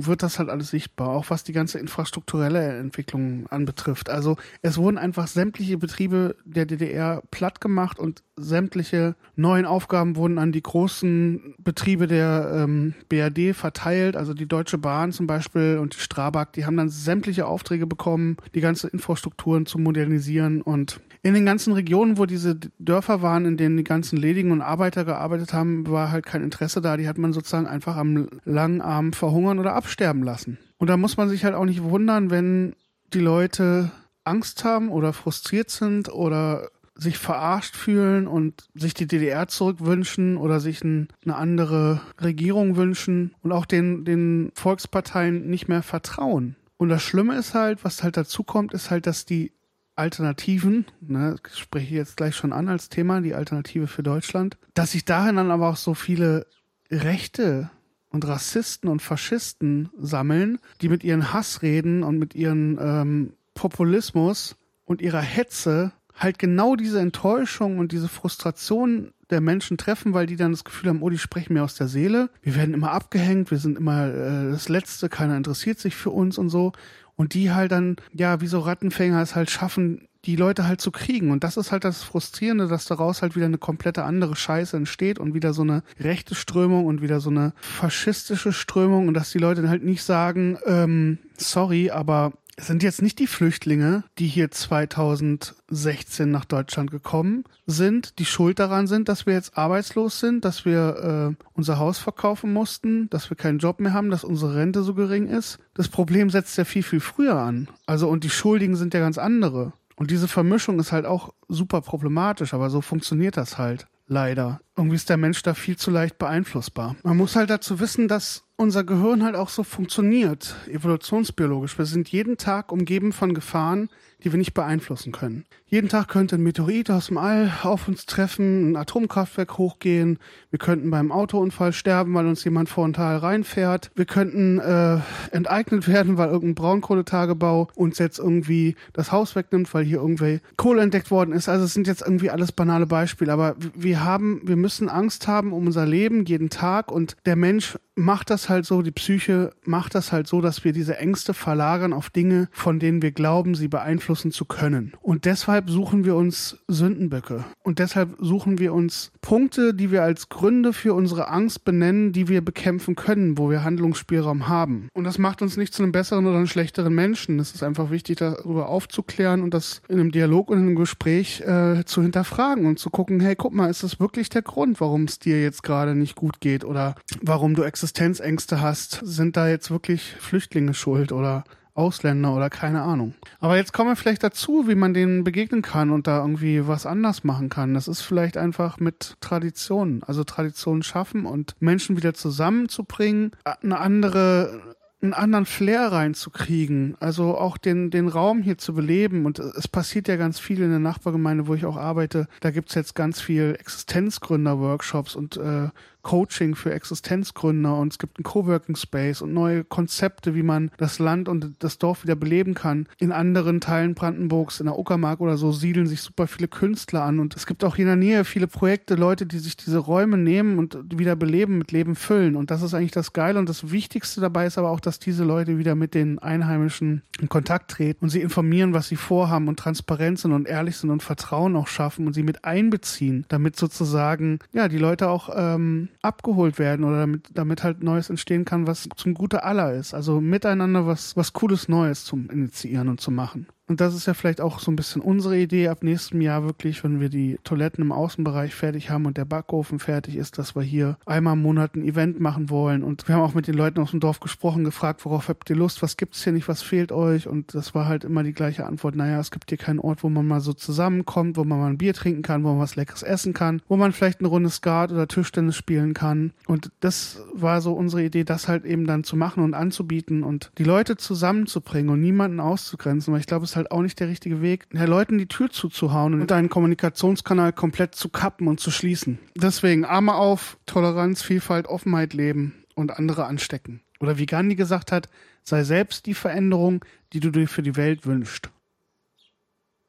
wird 0.06 0.22
das 0.22 0.38
halt 0.38 0.48
alles 0.48 0.70
sichtbar, 0.70 1.08
auch 1.08 1.30
was 1.30 1.44
die 1.44 1.52
ganze 1.52 1.78
infrastrukturelle 1.78 2.78
Entwicklung 2.78 3.46
anbetrifft. 3.48 4.10
Also 4.10 4.36
es 4.62 4.78
wurden 4.78 4.98
einfach 4.98 5.26
sämtliche 5.26 5.78
Betriebe 5.78 6.36
der 6.44 6.66
DDR 6.66 7.22
platt 7.30 7.60
gemacht 7.60 7.98
und 7.98 8.22
sämtliche 8.42 9.14
neuen 9.36 9.66
Aufgaben 9.66 10.16
wurden 10.16 10.38
an 10.38 10.52
die 10.52 10.62
großen 10.62 11.54
Betriebe 11.58 12.06
der 12.06 12.50
ähm, 12.54 12.94
BRD 13.08 13.54
verteilt. 13.54 14.16
Also 14.16 14.34
die 14.34 14.46
Deutsche 14.46 14.78
Bahn 14.78 15.12
zum 15.12 15.26
Beispiel 15.26 15.78
und 15.80 15.94
die 15.94 16.00
Strabag, 16.00 16.52
die 16.54 16.66
haben 16.66 16.76
dann 16.76 16.88
sämtliche 16.88 17.46
Aufträge 17.46 17.86
bekommen, 17.86 18.36
die 18.54 18.60
ganze 18.60 18.88
Infrastrukturen 18.88 19.66
zu 19.66 19.78
modernisieren. 19.78 20.62
Und 20.62 21.00
in 21.22 21.34
den 21.34 21.46
ganzen 21.46 21.72
Regionen, 21.72 22.18
wo 22.18 22.26
diese 22.26 22.56
Dörfer 22.78 23.22
waren, 23.22 23.44
in 23.44 23.56
denen 23.56 23.76
die 23.76 23.84
ganzen 23.84 24.16
Ledigen 24.16 24.52
und 24.52 24.62
Arbeiter 24.62 25.04
gearbeitet 25.04 25.52
haben, 25.52 25.86
war 25.88 26.10
halt 26.10 26.26
kein 26.26 26.42
Interesse 26.42 26.80
da. 26.80 26.96
Die 26.96 27.08
hat 27.08 27.18
man 27.18 27.32
sozusagen 27.32 27.66
einfach 27.66 27.96
am 27.96 28.28
langen 28.44 28.80
Arm 28.80 29.12
verhungern 29.12 29.58
oder 29.58 29.74
absterben 29.74 30.22
lassen. 30.22 30.58
Und 30.78 30.88
da 30.88 30.96
muss 30.96 31.16
man 31.16 31.28
sich 31.28 31.44
halt 31.44 31.54
auch 31.54 31.66
nicht 31.66 31.82
wundern, 31.82 32.30
wenn 32.30 32.74
die 33.12 33.20
Leute 33.20 33.90
Angst 34.24 34.64
haben 34.64 34.90
oder 34.90 35.12
frustriert 35.12 35.70
sind 35.70 36.12
oder 36.12 36.70
sich 37.00 37.18
verarscht 37.18 37.76
fühlen 37.76 38.26
und 38.26 38.68
sich 38.74 38.94
die 38.94 39.06
DDR 39.06 39.48
zurückwünschen 39.48 40.36
oder 40.36 40.60
sich 40.60 40.84
ein, 40.84 41.08
eine 41.24 41.36
andere 41.36 42.00
Regierung 42.20 42.76
wünschen 42.76 43.34
und 43.42 43.52
auch 43.52 43.64
den, 43.64 44.04
den 44.04 44.52
Volksparteien 44.54 45.48
nicht 45.48 45.68
mehr 45.68 45.82
vertrauen. 45.82 46.56
Und 46.76 46.88
das 46.90 47.02
Schlimme 47.02 47.36
ist 47.36 47.54
halt, 47.54 47.84
was 47.84 48.02
halt 48.02 48.16
dazu 48.16 48.42
kommt, 48.42 48.74
ist 48.74 48.90
halt, 48.90 49.06
dass 49.06 49.24
die 49.24 49.52
Alternativen, 49.96 50.86
ne, 51.00 51.36
ich 51.46 51.58
spreche 51.58 51.94
jetzt 51.94 52.16
gleich 52.16 52.34
schon 52.34 52.52
an 52.52 52.68
als 52.68 52.88
Thema, 52.88 53.20
die 53.20 53.34
Alternative 53.34 53.86
für 53.86 54.02
Deutschland, 54.02 54.56
dass 54.74 54.92
sich 54.92 55.04
dahin 55.04 55.36
dann 55.36 55.50
aber 55.50 55.68
auch 55.68 55.76
so 55.76 55.94
viele 55.94 56.46
Rechte 56.90 57.70
und 58.10 58.26
Rassisten 58.26 58.88
und 58.88 59.02
Faschisten 59.02 59.90
sammeln, 59.98 60.58
die 60.80 60.88
mit 60.88 61.04
ihren 61.04 61.32
Hassreden 61.32 62.02
und 62.02 62.18
mit 62.18 62.34
ihren 62.34 62.78
ähm, 62.80 63.32
Populismus 63.54 64.56
und 64.84 65.02
ihrer 65.02 65.20
Hetze 65.20 65.92
halt 66.20 66.38
genau 66.38 66.76
diese 66.76 67.00
Enttäuschung 67.00 67.78
und 67.78 67.92
diese 67.92 68.08
Frustration 68.08 69.12
der 69.30 69.40
Menschen 69.40 69.78
treffen, 69.78 70.12
weil 70.12 70.26
die 70.26 70.36
dann 70.36 70.52
das 70.52 70.64
Gefühl 70.64 70.90
haben, 70.90 71.02
oh, 71.02 71.10
die 71.10 71.18
sprechen 71.18 71.54
mir 71.54 71.64
aus 71.64 71.74
der 71.74 71.88
Seele. 71.88 72.30
Wir 72.42 72.56
werden 72.56 72.74
immer 72.74 72.92
abgehängt, 72.92 73.50
wir 73.50 73.58
sind 73.58 73.78
immer 73.78 74.08
äh, 74.08 74.50
das 74.50 74.68
Letzte, 74.68 75.08
keiner 75.08 75.36
interessiert 75.36 75.78
sich 75.78 75.96
für 75.96 76.10
uns 76.10 76.36
und 76.38 76.50
so. 76.50 76.72
Und 77.16 77.34
die 77.34 77.50
halt 77.50 77.72
dann, 77.72 77.96
ja, 78.12 78.40
wie 78.40 78.46
so 78.46 78.60
Rattenfänger 78.60 79.20
es 79.20 79.34
halt 79.34 79.50
schaffen, 79.50 80.08
die 80.24 80.36
Leute 80.36 80.66
halt 80.66 80.80
zu 80.80 80.90
kriegen. 80.90 81.30
Und 81.30 81.44
das 81.44 81.56
ist 81.56 81.72
halt 81.72 81.84
das 81.84 82.02
Frustrierende, 82.02 82.68
dass 82.68 82.84
daraus 82.84 83.22
halt 83.22 83.36
wieder 83.36 83.46
eine 83.46 83.58
komplette 83.58 84.04
andere 84.04 84.36
Scheiße 84.36 84.76
entsteht 84.76 85.18
und 85.18 85.34
wieder 85.34 85.52
so 85.54 85.62
eine 85.62 85.82
rechte 85.98 86.34
Strömung 86.34 86.86
und 86.86 87.00
wieder 87.00 87.20
so 87.20 87.30
eine 87.30 87.52
faschistische 87.60 88.52
Strömung 88.52 89.08
und 89.08 89.14
dass 89.14 89.30
die 89.30 89.38
Leute 89.38 89.62
dann 89.62 89.70
halt 89.70 89.84
nicht 89.84 90.02
sagen, 90.02 90.58
ähm, 90.66 91.18
sorry, 91.36 91.90
aber 91.90 92.32
es 92.60 92.66
sind 92.66 92.82
jetzt 92.82 93.00
nicht 93.00 93.18
die 93.18 93.26
Flüchtlinge, 93.26 94.04
die 94.18 94.26
hier 94.26 94.50
2016 94.50 96.30
nach 96.30 96.44
Deutschland 96.44 96.90
gekommen 96.90 97.44
sind, 97.66 98.18
die 98.18 98.26
schuld 98.26 98.58
daran 98.58 98.86
sind, 98.86 99.08
dass 99.08 99.24
wir 99.24 99.32
jetzt 99.32 99.56
arbeitslos 99.56 100.20
sind, 100.20 100.44
dass 100.44 100.66
wir 100.66 101.36
äh, 101.38 101.44
unser 101.54 101.78
Haus 101.78 101.98
verkaufen 101.98 102.52
mussten, 102.52 103.08
dass 103.08 103.30
wir 103.30 103.36
keinen 103.38 103.60
Job 103.60 103.80
mehr 103.80 103.94
haben, 103.94 104.10
dass 104.10 104.24
unsere 104.24 104.56
Rente 104.56 104.82
so 104.82 104.92
gering 104.92 105.26
ist. 105.26 105.58
Das 105.72 105.88
Problem 105.88 106.28
setzt 106.28 106.58
ja 106.58 106.64
viel, 106.66 106.82
viel 106.82 107.00
früher 107.00 107.36
an. 107.36 107.68
Also 107.86 108.10
und 108.10 108.24
die 108.24 108.30
Schuldigen 108.30 108.76
sind 108.76 108.92
ja 108.92 109.00
ganz 109.00 109.16
andere. 109.16 109.72
Und 109.96 110.10
diese 110.10 110.28
Vermischung 110.28 110.78
ist 110.80 110.92
halt 110.92 111.06
auch 111.06 111.32
super 111.48 111.80
problematisch, 111.80 112.52
aber 112.52 112.68
so 112.68 112.82
funktioniert 112.82 113.38
das 113.38 113.56
halt. 113.56 113.86
Leider. 114.10 114.60
Irgendwie 114.76 114.96
ist 114.96 115.08
der 115.08 115.16
Mensch 115.16 115.40
da 115.42 115.54
viel 115.54 115.76
zu 115.76 115.92
leicht 115.92 116.18
beeinflussbar. 116.18 116.96
Man 117.04 117.16
muss 117.16 117.36
halt 117.36 117.48
dazu 117.48 117.78
wissen, 117.78 118.08
dass 118.08 118.42
unser 118.56 118.82
Gehirn 118.84 119.24
halt 119.24 119.36
auch 119.36 119.48
so 119.48 119.62
funktioniert, 119.62 120.54
evolutionsbiologisch. 120.68 121.78
Wir 121.78 121.86
sind 121.86 122.08
jeden 122.10 122.36
Tag 122.36 122.72
umgeben 122.72 123.12
von 123.12 123.32
Gefahren, 123.34 123.88
die 124.22 124.32
wir 124.32 124.38
nicht 124.38 124.52
beeinflussen 124.52 125.12
können. 125.12 125.44
Jeden 125.64 125.88
Tag 125.88 126.08
könnte 126.08 126.36
ein 126.36 126.42
Meteorit 126.42 126.90
aus 126.90 127.06
dem 127.06 127.16
All 127.16 127.50
auf 127.62 127.88
uns 127.88 128.04
treffen, 128.04 128.72
ein 128.72 128.76
Atomkraftwerk 128.76 129.56
hochgehen, 129.56 130.18
wir 130.50 130.58
könnten 130.58 130.90
beim 130.90 131.10
Autounfall 131.10 131.72
sterben, 131.72 132.12
weil 132.12 132.26
uns 132.26 132.44
jemand 132.44 132.68
vor 132.68 132.86
ein 132.86 132.92
Tal 132.92 133.16
reinfährt, 133.16 133.90
wir 133.94 134.04
könnten 134.04 134.58
äh, 134.58 134.98
enteignet 135.30 135.88
werden, 135.88 136.18
weil 136.18 136.28
irgendein 136.28 136.56
Braunkohletagebau 136.56 137.68
uns 137.76 137.98
jetzt 137.98 138.18
irgendwie 138.18 138.76
das 138.92 139.10
Haus 139.10 139.36
wegnimmt, 139.36 139.72
weil 139.72 139.84
hier 139.84 139.98
irgendwie 139.98 140.40
Kohle 140.56 140.82
entdeckt 140.82 141.10
worden 141.10 141.32
ist. 141.32 141.48
Also 141.48 141.64
es 141.64 141.72
sind 141.72 141.86
jetzt 141.86 142.02
irgendwie 142.02 142.30
alles 142.30 142.52
banale 142.52 142.86
Beispiele, 142.86 143.32
aber 143.32 143.56
wir 143.74 143.99
haben, 144.00 144.40
wir 144.44 144.56
müssen 144.56 144.88
Angst 144.88 145.28
haben 145.28 145.52
um 145.52 145.66
unser 145.66 145.86
Leben 145.86 146.24
jeden 146.24 146.50
Tag 146.50 146.90
und 146.90 147.16
der 147.26 147.36
Mensch 147.36 147.76
macht 148.00 148.30
das 148.30 148.48
halt 148.48 148.66
so, 148.66 148.82
die 148.82 148.90
Psyche 148.90 149.52
macht 149.64 149.94
das 149.94 150.12
halt 150.12 150.26
so, 150.26 150.40
dass 150.40 150.64
wir 150.64 150.72
diese 150.72 150.96
Ängste 150.96 151.34
verlagern 151.34 151.92
auf 151.92 152.10
Dinge, 152.10 152.48
von 152.50 152.78
denen 152.78 153.02
wir 153.02 153.12
glauben, 153.12 153.54
sie 153.54 153.68
beeinflussen 153.68 154.32
zu 154.32 154.44
können. 154.44 154.92
Und 155.02 155.24
deshalb 155.24 155.70
suchen 155.70 156.04
wir 156.04 156.16
uns 156.16 156.58
Sündenböcke. 156.66 157.44
Und 157.62 157.78
deshalb 157.78 158.16
suchen 158.18 158.58
wir 158.58 158.72
uns 158.72 159.12
Punkte, 159.20 159.74
die 159.74 159.90
wir 159.90 160.02
als 160.02 160.28
Gründe 160.28 160.72
für 160.72 160.94
unsere 160.94 161.28
Angst 161.28 161.64
benennen, 161.64 162.12
die 162.12 162.28
wir 162.28 162.44
bekämpfen 162.44 162.96
können, 162.96 163.38
wo 163.38 163.50
wir 163.50 163.62
Handlungsspielraum 163.62 164.48
haben. 164.48 164.88
Und 164.94 165.04
das 165.04 165.18
macht 165.18 165.42
uns 165.42 165.56
nicht 165.56 165.74
zu 165.74 165.82
einem 165.82 165.92
besseren 165.92 166.26
oder 166.26 166.36
einem 166.36 166.46
schlechteren 166.46 166.94
Menschen. 166.94 167.38
Es 167.38 167.54
ist 167.54 167.62
einfach 167.62 167.90
wichtig, 167.90 168.16
darüber 168.16 168.68
aufzuklären 168.68 169.42
und 169.42 169.54
das 169.54 169.82
in 169.88 170.00
einem 170.00 170.10
Dialog 170.10 170.50
und 170.50 170.58
in 170.58 170.64
einem 170.64 170.76
Gespräch 170.76 171.42
äh, 171.42 171.84
zu 171.84 172.02
hinterfragen 172.02 172.66
und 172.66 172.78
zu 172.78 172.90
gucken, 172.90 173.20
hey, 173.20 173.36
guck 173.36 173.52
mal, 173.52 173.68
ist 173.68 173.82
das 173.82 173.89
wirklich 173.98 174.28
der 174.28 174.42
Grund, 174.42 174.80
warum 174.80 175.04
es 175.04 175.18
dir 175.18 175.42
jetzt 175.42 175.62
gerade 175.62 175.94
nicht 175.94 176.14
gut 176.14 176.40
geht 176.40 176.64
oder 176.64 176.94
warum 177.22 177.54
du? 177.54 177.62
Existenzängste 177.62 178.60
hast, 178.60 179.00
sind 179.02 179.36
da 179.36 179.48
jetzt 179.48 179.70
wirklich 179.70 180.14
Flüchtlinge 180.20 180.74
schuld 180.74 181.12
oder 181.12 181.44
Ausländer 181.74 182.34
oder 182.34 182.50
keine 182.50 182.82
Ahnung. 182.82 183.14
Aber 183.40 183.56
jetzt 183.56 183.72
kommen 183.72 183.90
wir 183.90 183.96
vielleicht 183.96 184.22
dazu, 184.22 184.68
wie 184.68 184.74
man 184.74 184.92
denen 184.92 185.24
begegnen 185.24 185.62
kann 185.62 185.90
und 185.90 186.06
da 186.06 186.20
irgendwie 186.20 186.66
was 186.66 186.84
anders 186.84 187.24
machen 187.24 187.48
kann. 187.48 187.74
Das 187.74 187.88
ist 187.88 188.02
vielleicht 188.02 188.36
einfach 188.36 188.78
mit 188.78 189.16
Traditionen, 189.20 190.02
also 190.02 190.24
Traditionen 190.24 190.82
schaffen 190.82 191.24
und 191.26 191.54
Menschen 191.60 191.96
wieder 191.96 192.12
zusammenzubringen, 192.14 193.32
eine 193.44 193.78
andere 193.78 194.76
einen 195.02 195.14
anderen 195.14 195.46
Flair 195.46 195.92
reinzukriegen, 195.92 196.96
also 197.00 197.36
auch 197.38 197.56
den, 197.56 197.90
den 197.90 198.08
Raum 198.08 198.42
hier 198.42 198.58
zu 198.58 198.74
beleben. 198.74 199.24
Und 199.24 199.38
es 199.38 199.66
passiert 199.66 200.08
ja 200.08 200.16
ganz 200.16 200.38
viel 200.38 200.60
in 200.60 200.70
der 200.70 200.78
Nachbargemeinde, 200.78 201.46
wo 201.46 201.54
ich 201.54 201.64
auch 201.64 201.76
arbeite. 201.76 202.28
Da 202.40 202.50
gibt's 202.50 202.74
jetzt 202.74 202.94
ganz 202.94 203.20
viel 203.20 203.56
Existenzgründer-Workshops 203.58 205.16
und 205.16 205.36
äh, 205.38 205.68
Coaching 206.02 206.54
für 206.54 206.72
Existenzgründer 206.72 207.76
und 207.76 207.92
es 207.92 207.98
gibt 207.98 208.18
einen 208.18 208.24
Coworking 208.24 208.76
Space 208.76 209.22
und 209.22 209.32
neue 209.32 209.64
Konzepte, 209.64 210.34
wie 210.34 210.42
man 210.42 210.70
das 210.78 210.98
Land 210.98 211.28
und 211.28 211.54
das 211.58 211.78
Dorf 211.78 212.04
wieder 212.04 212.16
beleben 212.16 212.54
kann. 212.54 212.88
In 212.98 213.12
anderen 213.12 213.60
Teilen 213.60 213.94
Brandenburgs, 213.94 214.60
in 214.60 214.66
der 214.66 214.78
Uckermark 214.78 215.20
oder 215.20 215.36
so, 215.36 215.52
siedeln 215.52 215.86
sich 215.86 216.00
super 216.02 216.26
viele 216.26 216.48
Künstler 216.48 217.02
an 217.02 217.18
und 217.18 217.36
es 217.36 217.46
gibt 217.46 217.64
auch 217.64 217.76
hier 217.76 217.84
in 217.84 217.88
der 217.88 217.96
Nähe 217.96 218.24
viele 218.24 218.46
Projekte, 218.46 218.94
Leute, 218.94 219.26
die 219.26 219.38
sich 219.38 219.56
diese 219.56 219.78
Räume 219.78 220.16
nehmen 220.16 220.58
und 220.58 220.78
wieder 220.98 221.16
beleben, 221.16 221.58
mit 221.58 221.72
Leben 221.72 221.94
füllen 221.94 222.36
und 222.36 222.50
das 222.50 222.62
ist 222.62 222.74
eigentlich 222.74 222.90
das 222.92 223.12
Geile 223.12 223.38
und 223.38 223.48
das 223.48 223.70
Wichtigste 223.70 224.20
dabei 224.20 224.46
ist 224.46 224.58
aber 224.58 224.70
auch, 224.70 224.80
dass 224.80 224.98
diese 224.98 225.24
Leute 225.24 225.58
wieder 225.58 225.74
mit 225.74 225.94
den 225.94 226.18
Einheimischen 226.18 227.02
in 227.20 227.28
Kontakt 227.28 227.70
treten 227.70 228.04
und 228.04 228.10
sie 228.10 228.20
informieren, 228.20 228.74
was 228.74 228.88
sie 228.88 228.96
vorhaben 228.96 229.48
und 229.48 229.58
transparent 229.58 230.18
sind 230.18 230.32
und 230.32 230.48
ehrlich 230.48 230.76
sind 230.76 230.90
und 230.90 231.02
Vertrauen 231.02 231.56
auch 231.56 231.66
schaffen 231.68 232.06
und 232.06 232.14
sie 232.14 232.22
mit 232.22 232.44
einbeziehen, 232.44 233.24
damit 233.28 233.56
sozusagen, 233.56 234.38
ja, 234.52 234.68
die 234.68 234.78
Leute 234.78 235.08
auch 235.08 235.28
ähm, 235.34 235.89
abgeholt 236.02 236.58
werden 236.58 236.84
oder 236.84 237.00
damit, 237.00 237.28
damit 237.34 237.62
halt 237.62 237.82
Neues 237.82 238.10
entstehen 238.10 238.44
kann, 238.44 238.66
was 238.66 238.88
zum 238.96 239.14
Gute 239.14 239.44
aller 239.44 239.74
ist. 239.74 239.94
Also 239.94 240.20
miteinander 240.20 240.86
was, 240.86 241.16
was 241.16 241.32
Cooles 241.32 241.68
Neues 241.68 242.04
zum 242.04 242.30
Initiieren 242.30 242.88
und 242.88 243.00
zu 243.00 243.10
machen. 243.10 243.46
Und 243.70 243.80
das 243.80 243.94
ist 243.94 244.06
ja 244.06 244.14
vielleicht 244.14 244.40
auch 244.40 244.58
so 244.58 244.72
ein 244.72 244.74
bisschen 244.74 245.00
unsere 245.00 245.38
Idee 245.38 245.68
ab 245.68 245.84
nächstem 245.84 246.20
Jahr 246.20 246.42
wirklich, 246.42 246.82
wenn 246.82 246.98
wir 246.98 247.08
die 247.08 247.38
Toiletten 247.44 247.84
im 247.84 247.92
Außenbereich 247.92 248.52
fertig 248.52 248.90
haben 248.90 249.06
und 249.06 249.16
der 249.16 249.24
Backofen 249.24 249.78
fertig 249.78 250.16
ist, 250.16 250.38
dass 250.38 250.56
wir 250.56 250.62
hier 250.62 250.98
einmal 251.06 251.34
im 251.34 251.42
Monat 251.42 251.76
ein 251.76 251.84
Event 251.84 252.18
machen 252.18 252.50
wollen. 252.50 252.82
Und 252.82 253.06
wir 253.06 253.14
haben 253.14 253.22
auch 253.22 253.34
mit 253.34 253.46
den 253.46 253.54
Leuten 253.54 253.78
aus 253.78 253.92
dem 253.92 254.00
Dorf 254.00 254.18
gesprochen, 254.18 254.64
gefragt, 254.64 255.04
worauf 255.04 255.28
habt 255.28 255.48
ihr 255.50 255.54
Lust, 255.54 255.82
was 255.82 255.96
gibt's 255.96 256.24
hier 256.24 256.32
nicht, 256.32 256.48
was 256.48 256.62
fehlt 256.62 256.90
euch? 256.90 257.28
Und 257.28 257.54
das 257.54 257.72
war 257.72 257.86
halt 257.86 258.02
immer 258.02 258.24
die 258.24 258.32
gleiche 258.32 258.66
Antwort, 258.66 258.96
naja, 258.96 259.20
es 259.20 259.30
gibt 259.30 259.50
hier 259.50 259.58
keinen 259.58 259.78
Ort, 259.78 260.02
wo 260.02 260.08
man 260.08 260.26
mal 260.26 260.40
so 260.40 260.52
zusammenkommt, 260.52 261.36
wo 261.36 261.44
man 261.44 261.60
mal 261.60 261.70
ein 261.70 261.78
Bier 261.78 261.94
trinken 261.94 262.22
kann, 262.22 262.42
wo 262.42 262.48
man 262.48 262.58
was 262.58 262.74
Leckeres 262.74 263.04
essen 263.04 263.34
kann, 263.34 263.62
wo 263.68 263.76
man 263.76 263.92
vielleicht 263.92 264.18
eine 264.18 264.30
Runde 264.30 264.50
Skat 264.50 264.90
oder 264.90 265.06
Tischtennis 265.06 265.54
spielen 265.54 265.94
kann. 265.94 266.32
Und 266.48 266.72
das 266.80 267.22
war 267.34 267.60
so 267.60 267.74
unsere 267.74 268.02
Idee, 268.02 268.24
das 268.24 268.48
halt 268.48 268.64
eben 268.64 268.88
dann 268.88 269.04
zu 269.04 269.14
machen 269.14 269.44
und 269.44 269.54
anzubieten 269.54 270.24
und 270.24 270.50
die 270.58 270.64
Leute 270.64 270.96
zusammenzubringen 270.96 271.90
und 271.90 272.00
niemanden 272.00 272.40
auszugrenzen, 272.40 273.12
weil 273.12 273.20
ich 273.20 273.28
glaube, 273.28 273.44
es 273.44 273.59
halt 273.60 273.70
auch 273.70 273.82
nicht 273.82 274.00
der 274.00 274.08
richtige 274.08 274.42
Weg, 274.42 274.68
den 274.70 274.86
Leuten 274.86 275.18
die 275.18 275.28
Tür 275.28 275.50
zuzuhauen 275.50 276.20
und 276.20 276.32
einen 276.32 276.48
Kommunikationskanal 276.48 277.52
komplett 277.52 277.94
zu 277.94 278.08
kappen 278.08 278.48
und 278.48 278.60
zu 278.60 278.70
schließen. 278.70 279.18
Deswegen 279.36 279.84
Arme 279.84 280.14
auf, 280.14 280.58
Toleranz, 280.66 281.22
Vielfalt, 281.22 281.66
Offenheit 281.66 282.14
leben 282.14 282.64
und 282.74 282.90
andere 282.98 283.26
anstecken. 283.26 283.82
Oder 284.00 284.18
wie 284.18 284.26
Gandhi 284.26 284.56
gesagt 284.56 284.92
hat, 284.92 285.08
sei 285.42 285.62
selbst 285.62 286.06
die 286.06 286.14
Veränderung, 286.14 286.84
die 287.12 287.20
du 287.20 287.30
dir 287.30 287.48
für 287.48 287.62
die 287.62 287.76
Welt 287.76 288.06
wünschst. 288.06 288.50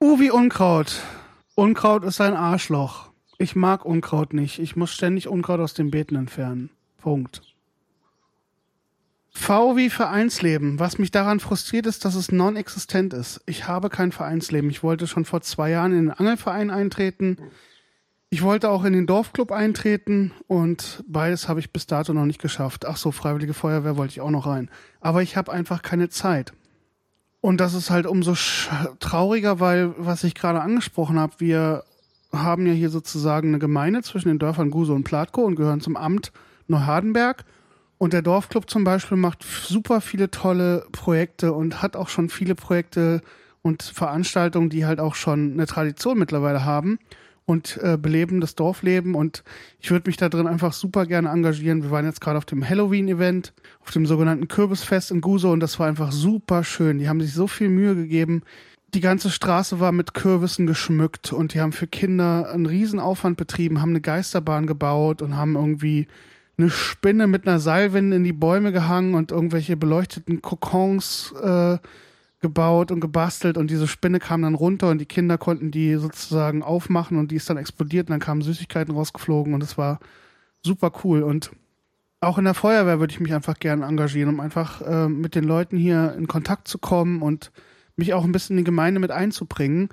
Uh, 0.02 0.20
wie 0.20 0.32
Unkraut. 0.32 1.02
Unkraut 1.56 2.04
ist 2.04 2.20
ein 2.20 2.34
Arschloch. 2.34 3.12
Ich 3.38 3.56
mag 3.56 3.86
Unkraut 3.86 4.34
nicht. 4.34 4.60
Ich 4.60 4.76
muss 4.76 4.92
ständig 4.92 5.28
Unkraut 5.28 5.60
aus 5.60 5.74
den 5.74 5.92
Beeten 5.92 6.16
entfernen. 6.16 6.70
Punkt. 6.98 7.42
V 9.34 9.78
wie 9.78 9.90
Vereinsleben. 9.90 10.80
Was 10.80 10.98
mich 10.98 11.10
daran 11.10 11.40
frustriert 11.40 11.86
ist, 11.86 12.04
dass 12.06 12.16
es 12.16 12.32
non-existent 12.32 13.14
ist. 13.14 13.42
Ich 13.46 13.68
habe 13.68 13.90
kein 13.90 14.12
Vereinsleben. 14.12 14.70
Ich 14.70 14.84
wollte 14.84 15.08
schon 15.08 15.26
vor 15.26 15.42
zwei 15.42 15.72
Jahren 15.72 15.94
in 15.94 16.06
den 16.06 16.12
Angelverein 16.12 16.70
eintreten. 16.70 17.38
Ich 18.30 18.44
wollte 18.44 18.70
auch 18.70 18.84
in 18.84 18.94
den 18.94 19.08
Dorfclub 19.08 19.52
eintreten 19.52 20.32
und 20.48 21.04
beides 21.08 21.50
habe 21.50 21.60
ich 21.60 21.72
bis 21.72 21.86
dato 21.86 22.14
noch 22.14 22.26
nicht 22.26 22.42
geschafft. 22.42 22.86
Ach 22.86 22.96
so, 22.96 23.12
Freiwillige 23.12 23.54
Feuerwehr 23.54 23.98
wollte 23.98 24.12
ich 24.12 24.22
auch 24.22 24.30
noch 24.30 24.48
rein. 24.48 24.70
Aber 25.00 25.22
ich 25.22 25.36
habe 25.36 25.52
einfach 25.52 25.82
keine 25.82 26.10
Zeit. 26.10 26.54
Und 27.42 27.60
das 27.60 27.74
ist 27.74 27.90
halt 27.90 28.06
umso 28.06 28.36
trauriger, 29.00 29.60
weil, 29.60 29.94
was 29.98 30.24
ich 30.24 30.36
gerade 30.36 30.62
angesprochen 30.62 31.20
habe, 31.20 31.34
wir 31.40 31.84
haben 32.32 32.68
ja 32.68 32.74
hier 32.74 32.90
sozusagen 32.90 33.50
eine 33.50 33.60
Gemeinde 33.60 34.02
zwischen 34.02 34.30
den 34.30 34.40
Dörfern 34.40 34.72
Guse 34.72 34.94
und 34.94 35.04
Platko 35.04 35.42
und 35.42 35.56
gehören 35.56 35.82
zum 35.82 35.98
Amt 35.98 36.32
Neuhardenberg. 36.68 37.44
Und 38.02 38.14
der 38.14 38.24
Dorfclub 38.24 38.68
zum 38.68 38.84
Beispiel 38.84 39.16
macht 39.16 39.44
super 39.44 40.02
viele 40.02 40.32
tolle 40.32 40.88
Projekte 40.92 41.54
und 41.54 41.84
hat 41.84 41.96
auch 41.96 42.10
schon 42.10 42.30
viele 42.30 42.56
Projekte 42.56 43.22
und 43.62 43.84
Veranstaltungen, 43.84 44.72
die 44.72 44.88
halt 44.88 45.00
auch 45.00 45.14
schon 45.14 45.54
eine 45.54 45.68
Tradition 45.68 46.18
mittlerweile 46.18 46.66
haben 46.66 46.98
und 47.46 47.78
äh, 47.84 48.00
beleben 48.02 48.42
das 48.42 48.56
Dorfleben. 48.56 49.14
Und 49.14 49.44
ich 49.80 49.92
würde 49.92 50.10
mich 50.10 50.18
da 50.18 50.30
drin 50.30 50.48
einfach 50.48 50.74
super 50.74 51.06
gerne 51.06 51.30
engagieren. 51.30 51.84
Wir 51.84 51.92
waren 51.92 52.06
jetzt 52.06 52.22
gerade 52.22 52.40
auf 52.40 52.46
dem 52.46 52.68
Halloween-Event, 52.68 53.54
auf 53.82 53.92
dem 53.92 54.08
sogenannten 54.08 54.48
Kürbisfest 54.48 55.12
in 55.12 55.22
Guso 55.22 55.52
und 55.52 55.60
das 55.60 55.78
war 55.78 55.86
einfach 55.86 56.12
super 56.12 56.64
schön. 56.64 56.98
Die 56.98 57.08
haben 57.08 57.22
sich 57.22 57.34
so 57.36 57.46
viel 57.46 57.70
Mühe 57.70 57.94
gegeben. 57.94 58.42
Die 58.96 59.02
ganze 59.02 59.30
Straße 59.30 59.80
war 59.80 59.92
mit 59.92 60.16
Kürbissen 60.16 60.66
geschmückt 60.66 61.34
und 61.34 61.54
die 61.54 61.62
haben 61.62 61.72
für 61.72 61.86
Kinder 61.86 62.50
einen 62.52 62.66
Riesenaufwand 62.66 63.38
betrieben, 63.38 63.80
haben 63.80 63.92
eine 63.92 64.02
Geisterbahn 64.02 64.66
gebaut 64.66 65.22
und 65.22 65.38
haben 65.38 65.56
irgendwie 65.56 66.08
eine 66.62 66.70
Spinne 66.70 67.28
mit 67.28 67.48
einer 67.48 67.60
Seilwinde 67.60 68.18
in 68.18 68.24
die 68.24 68.34
Bäume 68.34 68.72
gehangen 68.72 69.16
und 69.16 69.32
irgendwelche 69.32 69.76
beleuchteten 69.76 70.42
Kokons 70.42 71.34
äh, 71.42 71.78
gebaut 72.40 72.92
und 72.92 73.00
gebastelt 73.00 73.58
und 73.58 73.70
diese 73.70 73.88
Spinne 73.88 74.20
kam 74.20 74.42
dann 74.42 74.56
runter 74.56 74.90
und 74.90 75.00
die 75.00 75.06
Kinder 75.06 75.38
konnten 75.38 75.72
die 75.72 75.96
sozusagen 75.96 76.64
aufmachen 76.64 77.18
und 77.18 77.32
die 77.32 77.36
ist 77.36 77.50
dann 77.50 77.58
explodiert 77.58 78.08
und 78.08 78.12
dann 78.12 78.20
kamen 78.20 78.42
Süßigkeiten 78.42 78.94
rausgeflogen 78.94 79.54
und 79.54 79.62
es 79.62 79.78
war 79.78 80.00
super 80.64 80.92
cool 81.04 81.24
und 81.24 81.52
auch 82.20 82.38
in 82.38 82.46
der 82.46 82.54
Feuerwehr 82.54 83.00
würde 83.00 83.14
ich 83.14 83.20
mich 83.20 83.34
einfach 83.34 83.58
gerne 83.60 83.86
engagieren, 83.86 84.30
um 84.30 84.40
einfach 84.40 84.82
äh, 84.82 85.10
mit 85.10 85.34
den 85.34 85.44
Leuten 85.44 85.78
hier 85.78 86.14
in 86.16 86.28
Kontakt 86.28 86.68
zu 86.68 86.78
kommen 86.78 87.22
und 87.22 87.52
mich 87.96 88.14
auch 88.14 88.24
ein 88.24 88.32
bisschen 88.32 88.58
in 88.58 88.64
die 88.64 88.70
Gemeinde 88.70 89.00
mit 89.00 89.12
einzubringen. 89.12 89.90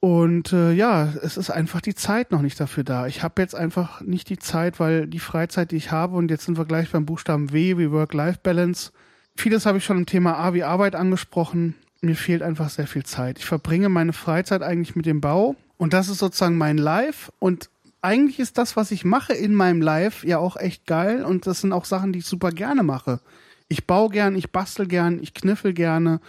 Und 0.00 0.52
äh, 0.54 0.72
ja, 0.72 1.12
es 1.22 1.36
ist 1.36 1.50
einfach 1.50 1.82
die 1.82 1.94
Zeit 1.94 2.32
noch 2.32 2.40
nicht 2.40 2.58
dafür 2.58 2.84
da. 2.84 3.06
Ich 3.06 3.22
habe 3.22 3.42
jetzt 3.42 3.54
einfach 3.54 4.00
nicht 4.00 4.30
die 4.30 4.38
Zeit, 4.38 4.80
weil 4.80 5.06
die 5.06 5.18
Freizeit, 5.18 5.72
die 5.72 5.76
ich 5.76 5.92
habe, 5.92 6.16
und 6.16 6.30
jetzt 6.30 6.46
sind 6.46 6.56
wir 6.56 6.64
gleich 6.64 6.90
beim 6.90 7.04
Buchstaben 7.04 7.52
W 7.52 7.76
wie 7.76 7.90
Work-Life-Balance. 7.90 8.92
Vieles 9.36 9.66
habe 9.66 9.78
ich 9.78 9.84
schon 9.84 9.98
im 9.98 10.06
Thema 10.06 10.38
A 10.38 10.54
wie 10.54 10.64
Arbeit 10.64 10.94
angesprochen 10.94 11.74
mir 12.00 12.16
fehlt 12.16 12.42
einfach 12.42 12.70
sehr 12.70 12.86
viel 12.86 13.04
Zeit. 13.04 13.38
Ich 13.38 13.46
verbringe 13.46 13.88
meine 13.88 14.12
Freizeit 14.12 14.62
eigentlich 14.62 14.96
mit 14.96 15.06
dem 15.06 15.20
Bau 15.20 15.56
und 15.76 15.92
das 15.92 16.08
ist 16.08 16.18
sozusagen 16.18 16.56
mein 16.56 16.78
Live 16.78 17.30
und 17.38 17.70
eigentlich 18.02 18.38
ist 18.38 18.56
das, 18.56 18.76
was 18.76 18.90
ich 18.90 19.04
mache 19.04 19.34
in 19.34 19.54
meinem 19.54 19.82
Live 19.82 20.24
ja 20.24 20.38
auch 20.38 20.56
echt 20.56 20.86
geil 20.86 21.24
und 21.24 21.46
das 21.46 21.60
sind 21.60 21.72
auch 21.72 21.84
Sachen, 21.84 22.12
die 22.12 22.20
ich 22.20 22.26
super 22.26 22.50
gerne 22.50 22.82
mache. 22.82 23.20
Ich 23.68 23.86
baue 23.86 24.08
gern, 24.08 24.34
ich 24.34 24.50
bastel 24.50 24.86
gern, 24.86 25.22
ich 25.22 25.34
kniffel 25.34 25.74
gerne, 25.74 26.20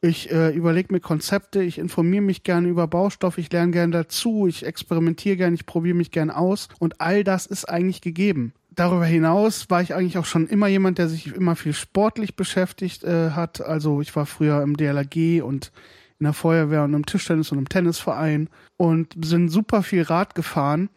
ich 0.00 0.30
äh, 0.30 0.50
überlege 0.50 0.92
mir 0.92 1.00
Konzepte, 1.00 1.62
ich 1.62 1.78
informiere 1.78 2.22
mich 2.22 2.42
gerne 2.42 2.68
über 2.68 2.86
Baustoff, 2.86 3.38
ich 3.38 3.52
lerne 3.52 3.72
gerne 3.72 3.92
dazu, 3.92 4.46
ich 4.46 4.64
experimentiere 4.64 5.36
gern, 5.36 5.54
ich 5.54 5.66
probiere 5.66 5.96
mich 5.96 6.10
gern 6.10 6.30
aus 6.30 6.68
und 6.78 7.00
all 7.00 7.24
das 7.24 7.46
ist 7.46 7.66
eigentlich 7.66 8.00
gegeben 8.00 8.54
darüber 8.80 9.04
hinaus 9.04 9.68
war 9.68 9.82
ich 9.82 9.94
eigentlich 9.94 10.18
auch 10.18 10.24
schon 10.24 10.46
immer 10.46 10.66
jemand, 10.66 10.98
der 10.98 11.08
sich 11.08 11.34
immer 11.34 11.56
viel 11.56 11.74
sportlich 11.74 12.36
beschäftigt 12.36 13.04
äh, 13.04 13.30
hat. 13.30 13.60
Also 13.60 14.00
ich 14.00 14.14
war 14.16 14.26
früher 14.26 14.62
im 14.62 14.76
DLRG 14.76 15.42
und 15.42 15.72
in 16.18 16.24
der 16.24 16.32
Feuerwehr 16.32 16.84
und 16.84 16.94
im 16.94 17.06
Tischtennis 17.06 17.52
und 17.52 17.58
im 17.58 17.68
Tennisverein 17.68 18.48
und 18.76 19.14
sind 19.22 19.48
super 19.48 19.82
viel 19.82 20.02
Rad 20.02 20.34
gefahren. 20.34 20.90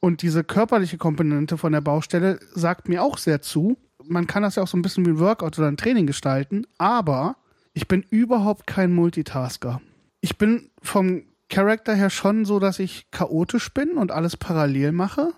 Und 0.00 0.22
diese 0.22 0.44
körperliche 0.44 0.98
Komponente 0.98 1.56
von 1.56 1.72
der 1.72 1.80
Baustelle 1.80 2.38
sagt 2.54 2.88
mir 2.88 3.02
auch 3.02 3.18
sehr 3.18 3.40
zu. 3.40 3.78
Man 4.06 4.26
kann 4.26 4.42
das 4.42 4.56
ja 4.56 4.62
auch 4.62 4.68
so 4.68 4.76
ein 4.76 4.82
bisschen 4.82 5.06
wie 5.06 5.10
ein 5.10 5.18
Workout 5.18 5.58
oder 5.58 5.68
ein 5.68 5.76
Training 5.78 6.06
gestalten, 6.06 6.66
aber 6.76 7.36
ich 7.74 7.88
bin 7.88 8.02
überhaupt 8.08 8.66
kein 8.66 8.92
Multitasker. 8.92 9.80
Ich 10.20 10.38
bin 10.38 10.70
vom 10.82 11.24
Charakter 11.48 11.94
her 11.94 12.10
schon 12.10 12.44
so, 12.44 12.58
dass 12.58 12.78
ich 12.78 13.10
chaotisch 13.10 13.72
bin 13.74 13.98
und 13.98 14.10
alles 14.10 14.36
parallel 14.36 14.92
mache 14.92 15.32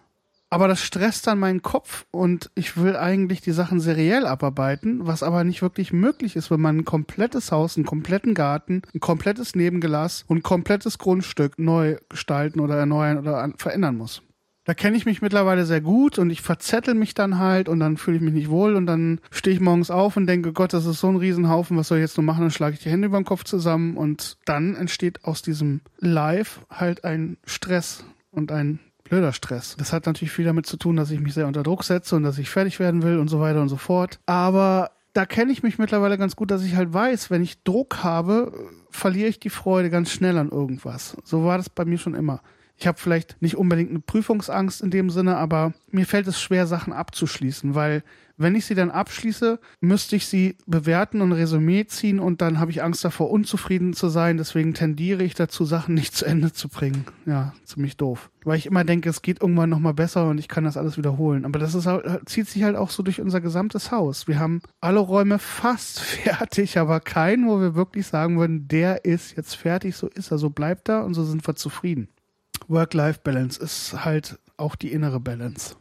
aber 0.49 0.68
das 0.68 0.81
stresst 0.81 1.27
dann 1.27 1.40
meinen 1.40 1.62
Kopf 1.62 2.07
und 2.12 2.51
ich 2.55 2.77
will 2.77 2.96
eigentlich 2.96 3.40
die 3.40 3.53
Sachen 3.53 3.81
seriell 3.81 4.27
abarbeiten, 4.27 5.07
was 5.07 5.22
aber 5.22 5.42
nicht 5.42 5.61
wirklich 5.61 5.92
möglich 5.92 6.37
ist, 6.37 6.51
wenn 6.51 6.61
man 6.61 6.79
ein 6.79 6.85
komplettes 6.85 7.51
Haus, 7.51 7.77
einen 7.77 7.87
kompletten 7.87 8.33
Garten, 8.35 8.83
ein 8.94 9.01
komplettes 9.01 9.57
Nebengelass 9.57 10.25
und 10.29 10.38
ein 10.38 10.42
komplettes 10.42 10.99
Grundstück 10.99 11.59
neu 11.59 11.96
gestalten 12.09 12.61
oder 12.61 12.77
erneuern 12.77 13.18
oder 13.18 13.53
verändern 13.57 13.96
muss. 13.96 14.22
Da 14.66 14.74
kenne 14.74 14.96
ich 14.96 15.07
mich 15.07 15.22
mittlerweile 15.22 15.64
sehr 15.64 15.81
gut 15.81 16.18
und 16.18 16.29
ich 16.29 16.42
verzettel 16.42 16.94
mich 16.94 17.14
dann 17.14 17.38
halt 17.38 17.68
und 17.68 17.79
dann 17.79 17.96
fühle 17.96 18.16
ich 18.16 18.22
mich 18.22 18.35
nicht 18.35 18.50
wohl 18.50 18.74
und 18.74 18.87
dann 18.87 19.20
stehe 19.31 19.55
ich 19.55 19.61
morgens 19.61 19.92
auf 19.92 20.16
und 20.16 20.26
denke, 20.26 20.52
Gott, 20.52 20.72
das 20.72 20.87
ist 20.87 20.98
so 20.98 21.09
ein 21.09 21.16
Riesenhaufen, 21.16 21.76
was 21.76 21.87
soll 21.87 21.98
ich 21.98 22.02
jetzt 22.02 22.16
nur 22.16 22.24
machen? 22.24 22.40
Dann 22.40 22.50
schlage 22.50 22.74
ich 22.74 22.83
die 22.83 22.90
Hände 22.90 23.07
über 23.07 23.18
den 23.18 23.24
Kopf 23.24 23.44
zusammen 23.44 23.96
und 23.96 24.38
dann 24.44 24.74
entsteht 24.74 25.24
aus 25.24 25.40
diesem 25.40 25.83
Live 26.00 26.62
halt 26.68 27.05
ein 27.05 27.37
Stress 27.46 28.05
und 28.33 28.50
ein 28.50 28.81
blöder 29.05 29.33
Stress. 29.33 29.76
Das 29.79 29.92
hat 29.92 30.07
natürlich 30.07 30.33
viel 30.33 30.44
damit 30.44 30.66
zu 30.66 30.76
tun, 30.76 30.96
dass 30.96 31.12
ich 31.12 31.20
mich 31.20 31.35
sehr 31.35 31.46
unter 31.46 31.62
Druck 31.62 31.85
setze 31.85 32.16
und 32.16 32.24
dass 32.24 32.37
ich 32.37 32.50
fertig 32.50 32.81
werden 32.81 33.05
will 33.05 33.18
und 33.18 33.29
so 33.29 33.38
weiter 33.38 33.62
und 33.62 33.68
so 33.68 33.76
fort. 33.76 34.18
Aber 34.26 34.90
da 35.12 35.26
kenne 35.26 35.52
ich 35.52 35.62
mich 35.62 35.79
mittlerweile 35.79 36.18
ganz 36.18 36.35
gut, 36.35 36.50
dass 36.50 36.64
ich 36.64 36.74
halt 36.74 36.92
weiß, 36.92 37.31
wenn 37.31 37.42
ich 37.42 37.62
Druck 37.62 38.02
habe, 38.02 38.52
verliere 38.90 39.29
ich 39.29 39.38
die 39.38 39.48
Freude 39.48 39.90
ganz 39.90 40.11
schnell 40.11 40.37
an 40.38 40.50
irgendwas. 40.50 41.16
So 41.22 41.44
war 41.44 41.57
das 41.57 41.70
bei 41.70 41.85
mir 41.85 41.98
schon 41.98 42.14
immer. 42.14 42.42
Ich 42.76 42.86
habe 42.86 42.98
vielleicht 42.98 43.40
nicht 43.40 43.56
unbedingt 43.56 43.90
eine 43.90 44.00
Prüfungsangst 44.00 44.82
in 44.82 44.90
dem 44.90 45.10
Sinne, 45.10 45.36
aber 45.36 45.72
mir 45.90 46.06
fällt 46.06 46.26
es 46.26 46.40
schwer, 46.40 46.66
Sachen 46.66 46.92
abzuschließen, 46.92 47.74
weil 47.74 48.02
wenn 48.38 48.54
ich 48.54 48.66
sie 48.66 48.74
dann 48.74 48.90
abschließe, 48.90 49.58
müsste 49.80 50.16
ich 50.16 50.26
sie 50.26 50.56
bewerten 50.66 51.22
und 51.22 51.32
Resümee 51.32 51.86
ziehen 51.86 52.20
und 52.20 52.42
dann 52.42 52.60
habe 52.60 52.70
ich 52.70 52.82
Angst 52.82 53.04
davor, 53.04 53.30
unzufrieden 53.30 53.94
zu 53.94 54.08
sein. 54.08 54.36
Deswegen 54.36 54.74
tendiere 54.74 55.22
ich 55.22 55.34
dazu, 55.34 55.64
Sachen 55.64 55.94
nicht 55.94 56.14
zu 56.14 56.26
Ende 56.26 56.52
zu 56.52 56.68
bringen. 56.68 57.06
Ja, 57.24 57.54
ziemlich 57.64 57.96
doof. 57.96 58.30
Weil 58.44 58.58
ich 58.58 58.66
immer 58.66 58.84
denke, 58.84 59.08
es 59.08 59.22
geht 59.22 59.40
irgendwann 59.40 59.70
nochmal 59.70 59.94
besser 59.94 60.28
und 60.28 60.38
ich 60.38 60.48
kann 60.48 60.64
das 60.64 60.76
alles 60.76 60.98
wiederholen. 60.98 61.46
Aber 61.46 61.58
das 61.58 61.74
ist 61.74 61.86
halt, 61.86 62.28
zieht 62.28 62.48
sich 62.48 62.62
halt 62.62 62.76
auch 62.76 62.90
so 62.90 63.02
durch 63.02 63.20
unser 63.20 63.40
gesamtes 63.40 63.90
Haus. 63.90 64.28
Wir 64.28 64.38
haben 64.38 64.60
alle 64.80 65.00
Räume 65.00 65.38
fast 65.38 66.00
fertig, 66.00 66.78
aber 66.78 67.00
keinen, 67.00 67.48
wo 67.48 67.60
wir 67.60 67.74
wirklich 67.74 68.06
sagen 68.06 68.38
würden, 68.38 68.68
der 68.68 69.06
ist 69.06 69.36
jetzt 69.36 69.54
fertig, 69.54 69.96
so 69.96 70.08
ist 70.08 70.30
er, 70.30 70.38
so 70.38 70.50
bleibt 70.50 70.90
er 70.90 71.04
und 71.04 71.14
so 71.14 71.24
sind 71.24 71.46
wir 71.46 71.56
zufrieden. 71.56 72.08
Work-Life-Balance 72.68 73.62
ist 73.62 74.05
halt 74.05 74.38
auch 74.57 74.76
die 74.76 74.92
innere 74.92 75.20
Balance. 75.20 75.76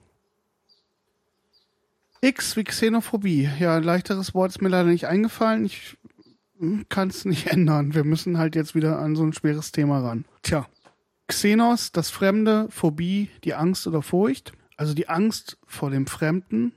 X 2.21 2.55
wie 2.55 2.63
Xenophobie. 2.63 3.49
Ja, 3.59 3.77
ein 3.77 3.83
leichteres 3.83 4.33
Wort 4.33 4.51
ist 4.51 4.61
mir 4.61 4.69
leider 4.69 4.89
nicht 4.89 5.05
eingefallen. 5.05 5.65
Ich 5.65 5.97
hm, 6.59 6.85
kann 6.89 7.09
es 7.09 7.25
nicht 7.25 7.47
ändern. 7.51 7.93
Wir 7.93 8.03
müssen 8.03 8.37
halt 8.37 8.55
jetzt 8.55 8.75
wieder 8.75 8.99
an 8.99 9.15
so 9.15 9.23
ein 9.23 9.33
schweres 9.33 9.71
Thema 9.71 9.99
ran. 9.99 10.25
Tja. 10.41 10.67
Xenos, 11.27 11.91
das 11.91 12.09
Fremde, 12.09 12.67
Phobie, 12.69 13.29
die 13.43 13.55
Angst 13.55 13.87
oder 13.87 14.01
Furcht. 14.01 14.53
Also 14.77 14.93
die 14.93 15.09
Angst 15.09 15.57
vor 15.65 15.89
dem 15.89 16.05
Fremden, 16.05 16.73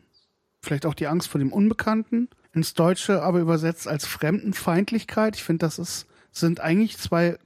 vielleicht 0.62 0.87
auch 0.87 0.94
die 0.94 1.07
Angst 1.07 1.29
vor 1.29 1.38
dem 1.38 1.53
Unbekannten. 1.53 2.29
Ins 2.53 2.75
Deutsche 2.75 3.23
aber 3.23 3.40
übersetzt 3.40 3.88
als 3.88 4.07
Fremdenfeindlichkeit. 4.07 5.37
Ich 5.37 5.44
finde, 5.44 5.66
das 5.66 5.79
ist, 5.79 6.07
sind 6.33 6.61
eigentlich 6.61 6.97
zwei 6.97 7.38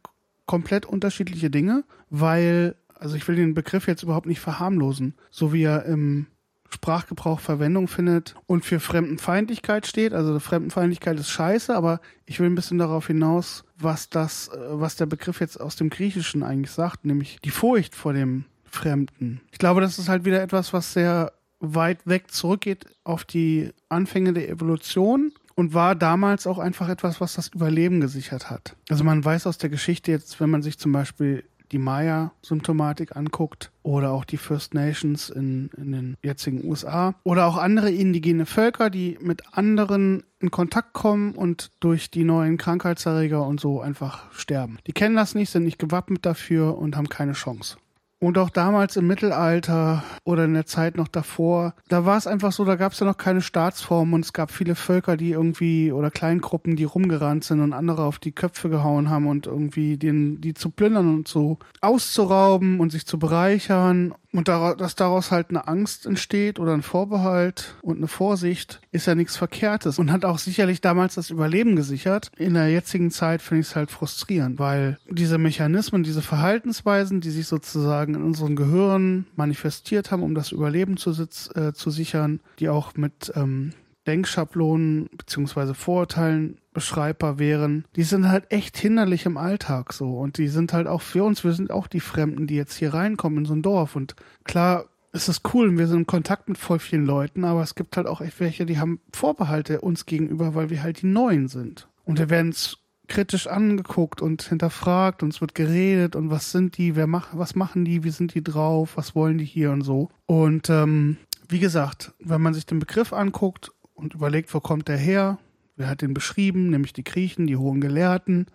komplett 0.46 0.87
unterschiedliche 0.87 1.50
Dinge, 1.50 1.85
weil, 2.11 2.76
also 2.94 3.16
ich 3.16 3.26
will 3.28 3.37
den 3.37 3.55
Begriff 3.55 3.87
jetzt 3.87 4.02
überhaupt 4.02 4.26
nicht 4.26 4.40
verharmlosen, 4.40 5.14
so 5.31 5.52
wie 5.52 5.62
er 5.62 5.85
im 5.85 6.26
Sprachgebrauch 6.72 7.40
Verwendung 7.40 7.87
findet 7.87 8.35
und 8.46 8.64
für 8.64 8.81
Fremdenfeindlichkeit 8.81 9.87
steht. 9.87 10.14
Also 10.14 10.38
Fremdenfeindlichkeit 10.40 11.18
ist 11.18 11.28
scheiße, 11.28 11.74
aber 11.74 12.00
ich 12.24 12.40
will 12.40 12.46
ein 12.48 12.55
bisschen 12.55 12.78
darauf 12.78 13.07
hinaus, 13.07 13.64
was 13.78 14.09
das, 14.09 14.48
äh, 14.48 14.59
was 14.70 14.96
der 14.96 15.07
Begriff 15.07 15.40
jetzt 15.40 15.61
aus 15.61 15.76
dem 15.76 15.90
Griechischen 15.90 16.42
eigentlich 16.42 16.70
sagt, 16.70 17.05
nämlich 17.05 17.38
die 17.44 17.50
Furcht 17.50 17.94
vor 17.94 18.12
dem 18.14 18.46
Fremden. 18.64 19.42
Ich 19.52 19.59
glaube, 19.59 19.83
das 19.83 19.98
ist 19.98 20.09
halt 20.09 20.24
wieder 20.24 20.42
etwas, 20.42 20.72
was 20.72 20.94
sehr 20.94 21.33
weit 21.61 22.07
weg 22.07 22.31
zurückgeht 22.31 22.87
auf 23.05 23.24
die 23.24 23.70
Anfänge 23.88 24.33
der 24.33 24.48
Evolution 24.48 25.33
und 25.62 25.75
war 25.75 25.94
damals 25.94 26.48
auch 26.48 26.59
einfach 26.59 26.88
etwas, 26.88 27.20
was 27.20 27.35
das 27.35 27.46
Überleben 27.55 28.01
gesichert 28.01 28.51
hat. 28.51 28.75
Also 28.90 29.05
man 29.05 29.25
weiß 29.25 29.46
aus 29.46 29.59
der 29.59 29.70
Geschichte 29.70 30.11
jetzt, 30.11 30.40
wenn 30.40 30.51
man 30.51 30.61
sich 30.61 30.77
zum 30.77 30.90
Beispiel 30.90 31.44
die 31.70 31.79
Maya-Symptomatik 31.79 33.14
anguckt 33.14 33.70
oder 33.85 34.11
auch 34.11 34.25
die 34.25 34.38
First 34.38 34.75
Nations 34.75 35.31
in, 35.31 35.70
in 35.77 35.92
den 35.92 36.16
jetzigen 36.20 36.68
USA 36.68 37.14
oder 37.22 37.46
auch 37.46 37.59
andere 37.59 37.92
indigene 37.92 38.44
Völker, 38.44 38.90
die 38.90 39.16
mit 39.20 39.55
anderen 39.57 40.25
in 40.40 40.51
Kontakt 40.51 40.94
kommen 40.94 41.37
und 41.37 41.70
durch 41.79 42.11
die 42.11 42.25
neuen 42.25 42.59
Krankheitserreger 42.59 43.46
und 43.46 43.61
so 43.61 43.81
einfach 43.81 44.33
sterben. 44.33 44.79
Die 44.88 44.92
kennen 44.92 45.14
das 45.14 45.37
nicht, 45.37 45.51
sind 45.51 45.62
nicht 45.62 45.79
gewappnet 45.79 46.27
dafür 46.27 46.77
und 46.77 46.96
haben 46.96 47.09
keine 47.09 47.35
Chance. 47.35 47.77
Und 48.22 48.38
auch 48.38 48.50
damals 48.50 48.96
im 48.96 49.08
Mittelalter 49.08 50.04
oder 50.22 50.44
in 50.44 50.54
der 50.54 50.64
Zeit 50.64 50.96
noch 50.96 51.08
davor, 51.08 51.74
da 51.88 52.04
war 52.04 52.16
es 52.16 52.28
einfach 52.28 52.52
so, 52.52 52.64
da 52.64 52.76
gab 52.76 52.92
es 52.92 53.00
ja 53.00 53.06
noch 53.06 53.16
keine 53.16 53.40
Staatsform 53.40 54.12
und 54.12 54.24
es 54.24 54.32
gab 54.32 54.52
viele 54.52 54.76
Völker, 54.76 55.16
die 55.16 55.32
irgendwie 55.32 55.90
oder 55.90 56.08
Kleingruppen, 56.12 56.76
die 56.76 56.85
rumgerannt 56.85 57.42
sind 57.42 57.58
und 57.58 57.72
andere 57.72 58.04
auf 58.04 58.20
die 58.20 58.30
Köpfe 58.30 58.68
gehauen 58.68 59.11
haben 59.11 59.26
und 59.26 59.48
irgendwie 59.48 59.96
den, 59.96 60.40
die 60.40 60.54
zu 60.54 60.70
plündern 60.70 61.12
und 61.12 61.26
so 61.26 61.58
auszurauben 61.80 62.78
und 62.78 62.92
sich 62.92 63.06
zu 63.06 63.18
bereichern. 63.18 64.14
Und 64.33 64.49
dass 64.49 64.95
daraus 64.95 65.31
halt 65.31 65.51
eine 65.51 65.68
Angst 65.68 66.07
entsteht 66.07 66.59
oder 66.59 66.73
ein 66.73 66.83
Vorbehalt 66.83 67.75
und 67.83 67.99
eine 67.99 68.09
Vorsicht, 68.09 68.81
ist 68.90 69.07
ja 69.07 69.14
nichts 69.14 69.37
Verkehrtes 69.37 69.99
und 69.99 70.11
hat 70.11 70.25
auch 70.25 70.38
sicherlich 70.38 70.81
damals 70.81 71.16
das 71.16 71.31
Überleben 71.31 71.77
gesichert. 71.77 72.31
In 72.37 72.55
der 72.55 72.68
jetzigen 72.68 73.11
Zeit 73.11 73.42
finde 73.42 73.61
ich 73.61 73.68
es 73.68 73.77
halt 73.77 73.90
frustrierend, 73.90 74.59
weil 74.59 74.99
diese 75.11 75.37
Mechanismen, 75.37 76.03
diese 76.03 76.23
Verhaltensweisen, 76.23 77.21
die 77.21 77.31
sich 77.31 77.47
sozusagen 77.47 78.14
in 78.14 78.23
unseren 78.23 78.57
Gehirn 78.57 79.27
manifestiert 79.37 80.11
haben, 80.11 80.23
um 80.23 80.35
das 80.35 80.51
Überleben 80.51 80.97
zu, 80.97 81.11
äh, 81.11 81.73
zu 81.75 81.90
sichern, 81.90 82.40
die 82.59 82.71
auch 82.71 82.95
mit 82.97 83.33
ähm, 83.37 83.73
Denkschablonen 84.07 85.09
beziehungsweise 85.17 85.75
Vorurteilen 85.75 86.59
beschreibbar 86.73 87.38
wären, 87.38 87.85
die 87.97 88.03
sind 88.03 88.29
halt 88.29 88.51
echt 88.51 88.77
hinderlich 88.77 89.27
im 89.27 89.37
Alltag 89.37 89.93
so. 89.93 90.19
Und 90.19 90.38
die 90.38 90.49
sind 90.49 90.73
halt 90.73 90.87
auch 90.87 91.03
für 91.03 91.25
uns, 91.25 91.45
wir 91.45 91.53
sind 91.53 91.71
auch 91.71 91.87
die 91.87 92.01
Fremden, 92.01 92.47
die 92.47 92.57
jetzt 92.57 92.75
hier 92.75 92.95
reinkommen 92.95 93.41
in 93.41 93.45
so 93.45 93.55
ein 93.55 93.62
Dorf. 93.62 93.95
Und 93.95 94.17
klar, 94.45 94.87
es 95.12 95.29
ist 95.29 95.43
cool 95.53 95.69
und 95.69 95.79
wir 95.79 95.87
sind 95.87 96.01
in 96.01 96.07
Kontakt 96.07 96.49
mit 96.49 96.59
voll 96.59 96.79
vielen 96.79 97.05
Leuten, 97.05 97.45
aber 97.45 97.62
es 97.62 97.75
gibt 97.75 97.97
halt 97.97 98.07
auch 98.07 98.21
echt 98.21 98.41
welche, 98.41 98.65
die 98.65 98.79
haben 98.79 99.01
Vorbehalte 99.12 99.81
uns 99.81 100.07
gegenüber, 100.07 100.55
weil 100.55 100.71
wir 100.71 100.83
halt 100.83 101.03
die 101.03 101.07
Neuen 101.07 101.49
sind. 101.49 101.88
Und 102.05 102.19
wir 102.19 102.31
werden 102.31 102.51
es 102.51 102.79
kritisch 103.09 103.47
angeguckt 103.47 104.23
und 104.23 104.43
hinterfragt 104.43 105.23
und 105.23 105.35
es 105.35 105.41
wird 105.43 105.55
geredet 105.55 106.17
und 106.17 106.31
was 106.31 106.51
sind 106.51 106.79
die, 106.79 106.97
wer 106.97 107.07
macht, 107.07 107.37
was 107.37 107.55
machen 107.55 107.85
die, 107.85 108.05
wie 108.05 108.11
sind 108.11 108.35
die 108.35 108.43
drauf, 108.43 108.97
was 108.97 109.15
wollen 109.15 109.37
die 109.37 109.45
hier 109.45 109.71
und 109.71 109.83
so. 109.83 110.09
Und 110.25 110.71
ähm, 110.71 111.19
wie 111.49 111.59
gesagt, 111.59 112.12
wenn 112.21 112.41
man 112.41 112.55
sich 112.55 112.65
den 112.65 112.79
Begriff 112.79 113.12
anguckt 113.12 113.71
und 113.94 114.14
überlegt, 114.14 114.52
wo 114.55 114.61
kommt 114.61 114.88
der 114.88 114.96
her, 114.96 115.38
Wer 115.76 115.88
hat 115.88 116.02
den 116.02 116.14
beschrieben? 116.14 116.70
Nämlich 116.70 116.92
die 116.92 117.05
Griechen, 117.05 117.46
die 117.46 117.57
hohen 117.57 117.81
Gelehrten, 117.81 118.46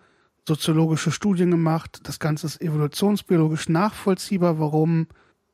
soziologische 0.46 1.10
Studien 1.10 1.50
gemacht. 1.50 2.00
Das 2.04 2.20
Ganze 2.20 2.46
ist 2.46 2.60
evolutionsbiologisch 2.60 3.68
nachvollziehbar, 3.68 4.58
warum 4.58 5.08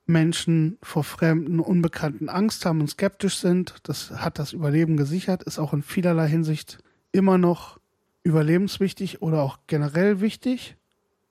Menschen 0.07 0.79
vor 0.83 1.03
fremden, 1.03 1.61
unbekannten 1.61 2.29
Angst 2.29 2.67
haben 2.67 2.81
und 2.81 2.91
skeptisch 2.91 3.39
sind. 3.39 3.77
Das 3.85 4.11
hat 4.11 4.39
das 4.39 4.53
Überleben 4.53 4.97
gesichert, 4.97 5.43
ist 5.45 5.59
auch 5.59 5.73
in 5.73 5.83
vielerlei 5.83 6.29
Hinsicht 6.29 6.79
immer 7.13 7.39
noch 7.39 7.81
überlebenswichtig 8.23 9.23
oder 9.23 9.43
auch 9.43 9.59
generell 9.67 10.21
wichtig. 10.21 10.77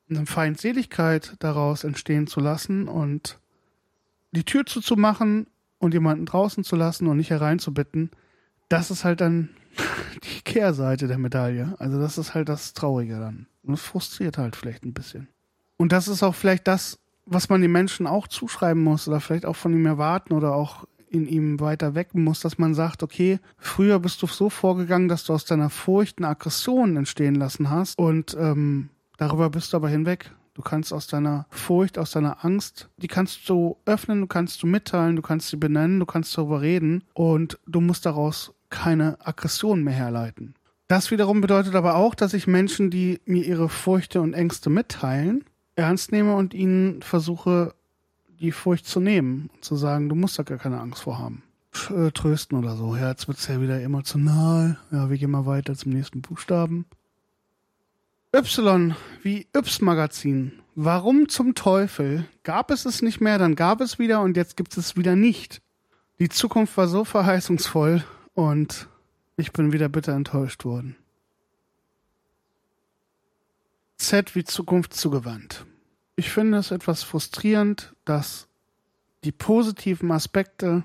Eine 0.09 0.25
Feindseligkeit 0.25 1.35
daraus 1.39 1.83
entstehen 1.83 2.27
zu 2.27 2.39
lassen 2.39 2.87
und 2.87 3.39
die 4.31 4.43
Tür 4.43 4.65
zuzumachen 4.65 5.47
und 5.77 5.93
jemanden 5.93 6.25
draußen 6.25 6.63
zu 6.63 6.75
lassen 6.75 7.07
und 7.07 7.17
nicht 7.17 7.29
hereinzubitten, 7.29 8.09
das 8.73 8.89
ist 8.89 9.05
halt 9.05 9.21
dann 9.21 9.49
die 10.23 10.41
Kehrseite 10.41 11.07
der 11.07 11.19
Medaille. 11.19 11.75
Also 11.77 11.99
das 11.99 12.17
ist 12.17 12.33
halt 12.33 12.49
das 12.49 12.73
Traurige 12.73 13.19
dann. 13.19 13.45
Und 13.63 13.75
es 13.75 13.81
frustriert 13.81 14.37
halt 14.37 14.55
vielleicht 14.55 14.83
ein 14.83 14.93
bisschen. 14.93 15.27
Und 15.77 15.91
das 15.91 16.07
ist 16.07 16.23
auch 16.23 16.35
vielleicht 16.35 16.67
das, 16.67 16.99
was 17.25 17.49
man 17.49 17.61
den 17.61 17.71
Menschen 17.71 18.07
auch 18.07 18.27
zuschreiben 18.27 18.83
muss 18.83 19.07
oder 19.07 19.21
vielleicht 19.21 19.45
auch 19.45 19.55
von 19.55 19.73
ihm 19.73 19.85
erwarten 19.85 20.33
oder 20.33 20.55
auch 20.55 20.85
in 21.07 21.27
ihm 21.27 21.59
weiter 21.59 21.93
wecken 21.93 22.23
muss, 22.23 22.39
dass 22.39 22.57
man 22.57 22.73
sagt, 22.73 23.03
okay, 23.03 23.39
früher 23.57 23.99
bist 23.99 24.21
du 24.23 24.27
so 24.27 24.49
vorgegangen, 24.49 25.07
dass 25.07 25.23
du 25.23 25.33
aus 25.33 25.45
deiner 25.45 25.69
Furcht 25.69 26.17
eine 26.17 26.29
Aggression 26.29 26.97
entstehen 26.97 27.35
lassen 27.35 27.69
hast 27.69 27.99
und 27.99 28.35
ähm, 28.39 28.89
darüber 29.17 29.51
bist 29.51 29.71
du 29.71 29.77
aber 29.77 29.89
hinweg. 29.89 30.31
Du 30.55 30.61
kannst 30.61 30.91
aus 30.93 31.07
deiner 31.07 31.45
Furcht, 31.49 31.97
aus 31.97 32.11
deiner 32.11 32.43
Angst, 32.43 32.89
die 32.97 33.07
kannst 33.07 33.47
du 33.49 33.77
öffnen, 33.85 34.21
du 34.21 34.27
kannst 34.27 34.61
du 34.61 34.67
mitteilen, 34.67 35.15
du 35.15 35.21
kannst 35.21 35.49
sie 35.49 35.57
benennen, 35.57 35.99
du 35.99 36.05
kannst 36.05 36.37
darüber 36.37 36.61
reden 36.61 37.03
und 37.13 37.59
du 37.67 37.81
musst 37.81 38.05
daraus 38.05 38.53
keine 38.73 39.17
Aggression 39.25 39.83
mehr 39.83 39.93
herleiten. 39.93 40.55
Das 40.87 41.11
wiederum 41.11 41.41
bedeutet 41.41 41.75
aber 41.75 41.95
auch, 41.95 42.15
dass 42.15 42.33
ich 42.33 42.47
Menschen, 42.47 42.89
die 42.89 43.21
mir 43.25 43.45
ihre 43.45 43.69
Furchte 43.69 44.19
und 44.19 44.33
Ängste 44.33 44.69
mitteilen, 44.69 45.45
ernst 45.75 46.11
nehme 46.11 46.35
und 46.35 46.53
ihnen 46.53 47.01
versuche, 47.03 47.75
die 48.39 48.51
Furcht 48.51 48.87
zu 48.87 48.99
nehmen 48.99 49.49
und 49.53 49.63
zu 49.63 49.75
sagen, 49.75 50.09
du 50.09 50.15
musst 50.15 50.39
da 50.39 50.43
gar 50.43 50.57
keine 50.57 50.79
Angst 50.79 51.03
vor 51.03 51.19
haben. 51.19 51.43
Äh, 51.89 52.11
trösten 52.11 52.57
oder 52.57 52.75
so. 52.75 52.95
Ja, 52.95 53.09
jetzt 53.09 53.27
wird 53.27 53.37
es 53.37 53.47
ja 53.47 53.61
wieder 53.61 53.79
emotional. 53.81 54.77
Ja, 54.91 55.09
wir 55.09 55.17
gehen 55.17 55.31
mal 55.31 55.45
weiter 55.45 55.75
zum 55.75 55.93
nächsten 55.93 56.21
Buchstaben. 56.21 56.85
Y 58.35 58.95
wie 59.21 59.47
Y-Magazin. 59.55 60.53
Warum 60.75 61.29
zum 61.29 61.53
Teufel 61.53 62.25
gab 62.41 62.71
es 62.71 62.85
es 62.85 63.03
nicht 63.03 63.21
mehr, 63.21 63.37
dann 63.37 63.55
gab 63.55 63.81
es 63.81 63.99
wieder 63.99 64.21
und 64.21 64.35
jetzt 64.35 64.57
gibt 64.57 64.71
es 64.73 64.77
es 64.77 64.97
wieder 64.97 65.15
nicht. 65.15 65.61
Die 66.19 66.29
Zukunft 66.29 66.75
war 66.77 66.87
so 66.87 67.05
verheißungsvoll 67.05 68.03
und 68.33 68.89
ich 69.37 69.51
bin 69.51 69.71
wieder 69.71 69.89
bitter 69.89 70.13
enttäuscht 70.13 70.65
worden. 70.65 70.95
Z 73.97 74.35
wie 74.35 74.43
Zukunft 74.43 74.93
zugewandt. 74.93 75.65
Ich 76.15 76.29
finde 76.29 76.57
es 76.57 76.71
etwas 76.71 77.03
frustrierend, 77.03 77.95
dass 78.05 78.47
die 79.23 79.31
positiven 79.31 80.11
Aspekte 80.11 80.83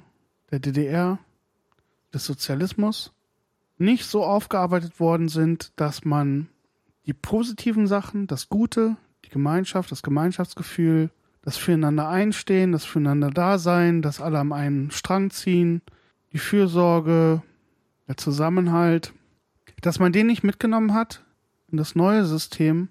der 0.51 0.61
DDR, 0.61 1.19
des 2.15 2.25
Sozialismus, 2.25 3.13
nicht 3.77 4.07
so 4.07 4.25
aufgearbeitet 4.25 4.99
worden 4.99 5.29
sind, 5.29 5.73
dass 5.77 6.05
man 6.05 6.49
die 7.07 7.13
positiven 7.13 7.87
Sachen, 7.87 8.27
das 8.27 8.49
Gute, 8.49 8.97
die 9.25 9.31
Gemeinschaft, 9.31 9.91
das 9.91 10.03
Gemeinschaftsgefühl, 10.03 11.11
das 11.43 11.57
Füreinander 11.57 12.09
einstehen, 12.09 12.73
das 12.73 12.85
Füreinander 12.85 13.31
Dasein, 13.31 14.03
das 14.03 14.21
alle 14.21 14.39
am 14.39 14.53
einen 14.53 14.91
Strang 14.91 15.31
ziehen, 15.31 15.83
die 16.33 16.39
Fürsorge, 16.39 17.43
der 18.07 18.17
Zusammenhalt, 18.17 19.13
dass 19.81 19.99
man 19.99 20.13
den 20.13 20.27
nicht 20.27 20.43
mitgenommen 20.43 20.95
hat 20.95 21.25
in 21.71 21.77
das 21.77 21.95
neue 21.95 22.25
System 22.25 22.89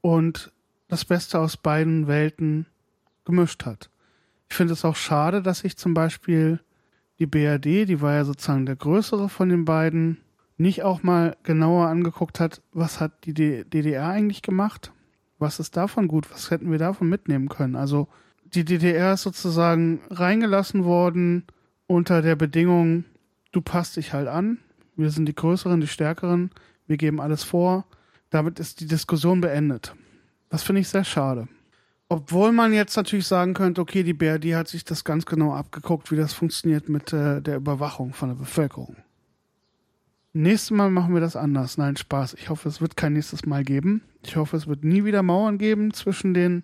und 0.00 0.52
das 0.88 1.04
Beste 1.04 1.38
aus 1.38 1.56
beiden 1.56 2.06
Welten 2.06 2.66
gemischt 3.24 3.64
hat. 3.64 3.90
Ich 4.48 4.56
finde 4.56 4.72
es 4.72 4.84
auch 4.84 4.96
schade, 4.96 5.42
dass 5.42 5.60
sich 5.60 5.76
zum 5.76 5.94
Beispiel 5.94 6.60
die 7.18 7.26
BRD, 7.26 7.88
die 7.88 8.00
war 8.00 8.14
ja 8.14 8.24
sozusagen 8.24 8.66
der 8.66 8.76
größere 8.76 9.28
von 9.28 9.48
den 9.48 9.64
beiden, 9.64 10.18
nicht 10.56 10.82
auch 10.82 11.02
mal 11.02 11.36
genauer 11.42 11.86
angeguckt 11.86 12.40
hat, 12.40 12.60
was 12.72 13.00
hat 13.00 13.24
die 13.24 13.34
DDR 13.34 14.08
eigentlich 14.08 14.42
gemacht? 14.42 14.92
Was 15.38 15.58
ist 15.58 15.76
davon 15.76 16.06
gut? 16.06 16.30
Was 16.32 16.50
hätten 16.50 16.70
wir 16.70 16.78
davon 16.78 17.08
mitnehmen 17.08 17.48
können? 17.48 17.76
Also 17.76 18.08
die 18.44 18.64
DDR 18.64 19.14
ist 19.14 19.22
sozusagen 19.22 20.00
reingelassen 20.10 20.84
worden, 20.84 21.44
unter 21.90 22.22
der 22.22 22.36
Bedingung, 22.36 23.04
du 23.50 23.60
passt 23.60 23.96
dich 23.96 24.12
halt 24.12 24.28
an, 24.28 24.58
wir 24.94 25.10
sind 25.10 25.26
die 25.26 25.34
Größeren, 25.34 25.80
die 25.80 25.88
Stärkeren, 25.88 26.50
wir 26.86 26.96
geben 26.96 27.20
alles 27.20 27.42
vor. 27.42 27.84
Damit 28.30 28.60
ist 28.60 28.78
die 28.78 28.86
Diskussion 28.86 29.40
beendet. 29.40 29.96
Das 30.50 30.62
finde 30.62 30.82
ich 30.82 30.88
sehr 30.88 31.02
schade. 31.02 31.48
Obwohl 32.08 32.52
man 32.52 32.72
jetzt 32.72 32.94
natürlich 32.94 33.26
sagen 33.26 33.54
könnte, 33.54 33.80
okay, 33.80 34.04
die 34.04 34.12
BRD 34.12 34.54
hat 34.54 34.68
sich 34.68 34.84
das 34.84 35.02
ganz 35.02 35.26
genau 35.26 35.52
abgeguckt, 35.52 36.12
wie 36.12 36.16
das 36.16 36.32
funktioniert 36.32 36.88
mit 36.88 37.12
äh, 37.12 37.40
der 37.42 37.56
Überwachung 37.56 38.12
von 38.12 38.28
der 38.28 38.36
Bevölkerung. 38.36 38.96
Nächstes 40.32 40.70
Mal 40.70 40.90
machen 40.90 41.12
wir 41.12 41.20
das 41.20 41.34
anders. 41.34 41.76
Nein, 41.76 41.96
Spaß. 41.96 42.34
Ich 42.34 42.50
hoffe, 42.50 42.68
es 42.68 42.80
wird 42.80 42.96
kein 42.96 43.14
nächstes 43.14 43.46
Mal 43.46 43.64
geben. 43.64 44.02
Ich 44.24 44.36
hoffe, 44.36 44.56
es 44.56 44.68
wird 44.68 44.84
nie 44.84 45.04
wieder 45.04 45.24
Mauern 45.24 45.58
geben 45.58 45.92
zwischen 45.92 46.34
den 46.34 46.62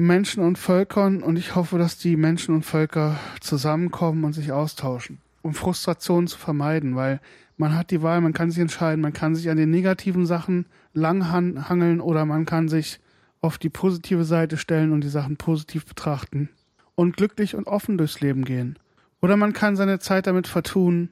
Menschen 0.00 0.42
und 0.42 0.56
Völkern 0.56 1.22
und 1.22 1.38
ich 1.38 1.54
hoffe, 1.54 1.76
dass 1.76 1.98
die 1.98 2.16
Menschen 2.16 2.54
und 2.54 2.64
Völker 2.64 3.20
zusammenkommen 3.40 4.24
und 4.24 4.32
sich 4.32 4.50
austauschen, 4.50 5.18
um 5.42 5.52
Frustration 5.52 6.26
zu 6.26 6.38
vermeiden, 6.38 6.96
weil 6.96 7.20
man 7.58 7.76
hat 7.76 7.90
die 7.90 8.00
Wahl, 8.00 8.22
man 8.22 8.32
kann 8.32 8.50
sich 8.50 8.60
entscheiden, 8.60 9.02
man 9.02 9.12
kann 9.12 9.34
sich 9.34 9.50
an 9.50 9.58
den 9.58 9.70
negativen 9.70 10.24
Sachen 10.24 10.64
langhangeln 10.94 12.00
oder 12.00 12.24
man 12.24 12.46
kann 12.46 12.68
sich 12.68 12.98
auf 13.42 13.58
die 13.58 13.68
positive 13.68 14.24
Seite 14.24 14.56
stellen 14.56 14.92
und 14.92 15.04
die 15.04 15.10
Sachen 15.10 15.36
positiv 15.36 15.84
betrachten 15.84 16.48
und 16.94 17.18
glücklich 17.18 17.54
und 17.54 17.66
offen 17.66 17.98
durchs 17.98 18.20
Leben 18.20 18.44
gehen. 18.44 18.78
Oder 19.20 19.36
man 19.36 19.52
kann 19.52 19.76
seine 19.76 19.98
Zeit 19.98 20.26
damit 20.26 20.46
vertun, 20.46 21.10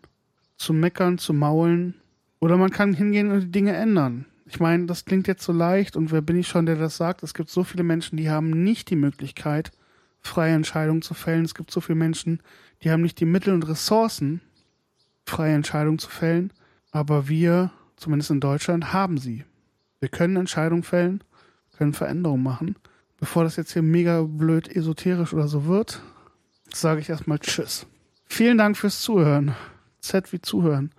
zu 0.57 0.73
meckern, 0.73 1.19
zu 1.19 1.35
maulen, 1.35 1.95
oder 2.41 2.57
man 2.57 2.71
kann 2.71 2.95
hingehen 2.95 3.31
und 3.31 3.41
die 3.41 3.51
Dinge 3.51 3.75
ändern. 3.75 4.25
Ich 4.51 4.61
meine, 4.61 4.87
das 4.87 5.05
klingt 5.05 5.29
jetzt 5.29 5.45
so 5.45 5.53
leicht 5.53 5.95
und 5.95 6.11
wer 6.11 6.23
bin 6.23 6.39
ich 6.39 6.49
schon, 6.49 6.65
der 6.65 6.77
das 6.77 6.97
sagt? 6.97 7.23
Es 7.23 7.35
gibt 7.35 7.51
so 7.51 7.65
viele 7.65 7.83
Menschen, 7.85 8.17
die 8.17 8.31
haben 8.31 8.51
nicht 8.65 8.89
die 8.89 8.97
Möglichkeit, 8.97 9.71
freie 10.21 10.55
Entscheidungen 10.55 11.03
zu 11.03 11.13
fällen. 11.13 11.45
Es 11.45 11.55
gibt 11.55 11.71
so 11.71 11.81
viele 11.83 11.97
Menschen, 11.97 12.43
die 12.83 12.91
haben 12.91 13.03
nicht 13.03 13.21
die 13.21 13.27
Mittel 13.27 13.53
und 13.53 13.69
Ressourcen, 13.69 14.41
freie 15.27 15.55
Entscheidungen 15.55 15.99
zu 15.99 16.09
fällen. 16.09 16.53
Aber 16.91 17.29
wir, 17.29 17.71
zumindest 17.97 18.31
in 18.31 18.41
Deutschland, 18.41 18.93
haben 18.95 19.19
sie. 19.19 19.45
Wir 20.01 20.09
können 20.09 20.37
Entscheidungen 20.37 20.83
fällen, 20.83 21.23
können 21.77 21.93
Veränderungen 21.93 22.43
machen. 22.43 22.77
Bevor 23.19 23.45
das 23.45 23.57
jetzt 23.57 23.73
hier 23.73 23.83
mega 23.83 24.23
blöd 24.23 24.75
esoterisch 24.75 25.35
oder 25.35 25.49
so 25.49 25.67
wird, 25.67 26.01
sage 26.73 27.01
ich 27.01 27.11
erstmal 27.11 27.39
Tschüss. 27.39 27.87
Vielen 28.25 28.57
Dank 28.57 28.77
fürs 28.77 29.01
Zuhören. 29.01 29.55
Z 30.01 30.33
wie 30.33 30.41
Zuhören. 30.41 30.91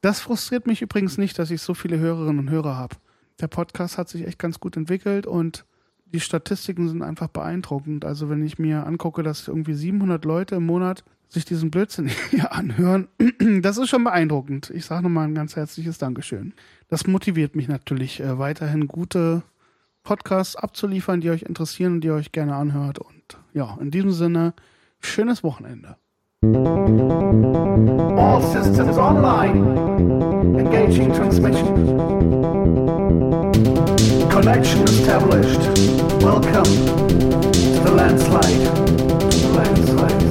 Das 0.00 0.20
frustriert 0.20 0.66
mich 0.66 0.82
übrigens 0.82 1.18
nicht, 1.18 1.38
dass 1.38 1.50
ich 1.50 1.62
so 1.62 1.74
viele 1.74 1.98
Hörerinnen 1.98 2.38
und 2.38 2.50
Hörer 2.50 2.76
habe. 2.76 2.96
Der 3.40 3.48
Podcast 3.48 3.98
hat 3.98 4.08
sich 4.08 4.26
echt 4.26 4.38
ganz 4.38 4.60
gut 4.60 4.76
entwickelt 4.76 5.26
und 5.26 5.64
die 6.06 6.20
Statistiken 6.20 6.88
sind 6.88 7.02
einfach 7.02 7.28
beeindruckend. 7.28 8.04
Also 8.04 8.28
wenn 8.30 8.44
ich 8.44 8.58
mir 8.58 8.86
angucke, 8.86 9.22
dass 9.22 9.48
irgendwie 9.48 9.74
700 9.74 10.24
Leute 10.24 10.56
im 10.56 10.66
Monat 10.66 11.04
sich 11.28 11.44
diesen 11.44 11.70
Blödsinn 11.70 12.08
hier 12.30 12.52
anhören, 12.52 13.08
das 13.62 13.78
ist 13.78 13.90
schon 13.90 14.04
beeindruckend. 14.04 14.70
Ich 14.70 14.84
sage 14.84 15.02
nochmal 15.02 15.26
ein 15.26 15.34
ganz 15.34 15.56
herzliches 15.56 15.98
Dankeschön. 15.98 16.54
Das 16.88 17.06
motiviert 17.06 17.56
mich 17.56 17.68
natürlich 17.68 18.20
äh, 18.20 18.38
weiterhin 18.38 18.86
gute 18.86 19.42
Podcasts 20.04 20.54
abzuliefern, 20.54 21.20
die 21.20 21.30
euch 21.30 21.42
interessieren 21.42 21.94
und 21.94 22.00
die 22.02 22.08
ihr 22.08 22.14
euch 22.14 22.30
gerne 22.30 22.54
anhört. 22.54 23.00
Und 23.00 23.38
ja, 23.52 23.76
in 23.80 23.90
diesem 23.90 24.12
Sinne, 24.12 24.54
Schönes 25.00 25.42
Wochenende. 25.42 25.96
All 26.44 28.42
systems 28.52 28.98
online. 28.98 29.56
Engaging 30.58 31.10
transmission. 31.14 31.96
Connection 34.28 34.82
established. 34.82 35.60
Welcome 36.22 36.64
to 36.64 37.80
the 37.82 37.90
landslide. 37.90 38.68
Landslide. 39.56 40.22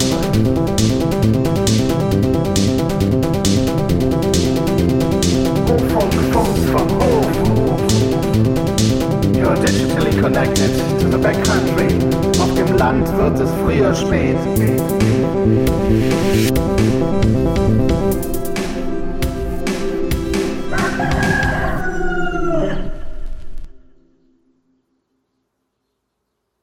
Hofunk, 5.65 6.13
Funk 6.31 6.55
from 6.69 6.87
Hof. 6.99 7.35
You're 9.35 9.57
digitally 9.57 10.13
connected 10.21 10.71
to 10.99 11.07
the 11.07 11.17
backcountry. 11.17 12.34
Land 12.77 13.07
wird 13.17 13.39
es 13.39 13.49
früher 13.51 13.95
spät. 13.95 14.35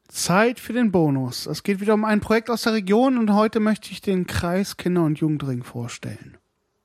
Zeit 0.08 0.60
für 0.60 0.72
den 0.72 0.92
Bonus. 0.92 1.46
Es 1.46 1.62
geht 1.62 1.80
wieder 1.80 1.94
um 1.94 2.04
ein 2.04 2.20
Projekt 2.20 2.50
aus 2.50 2.62
der 2.62 2.74
Region 2.74 3.18
und 3.18 3.34
heute 3.34 3.58
möchte 3.58 3.90
ich 3.90 4.02
den 4.02 4.26
Kreis 4.26 4.76
Kinder- 4.76 5.04
und 5.04 5.18
Jugendring 5.18 5.64
vorstellen. 5.64 6.36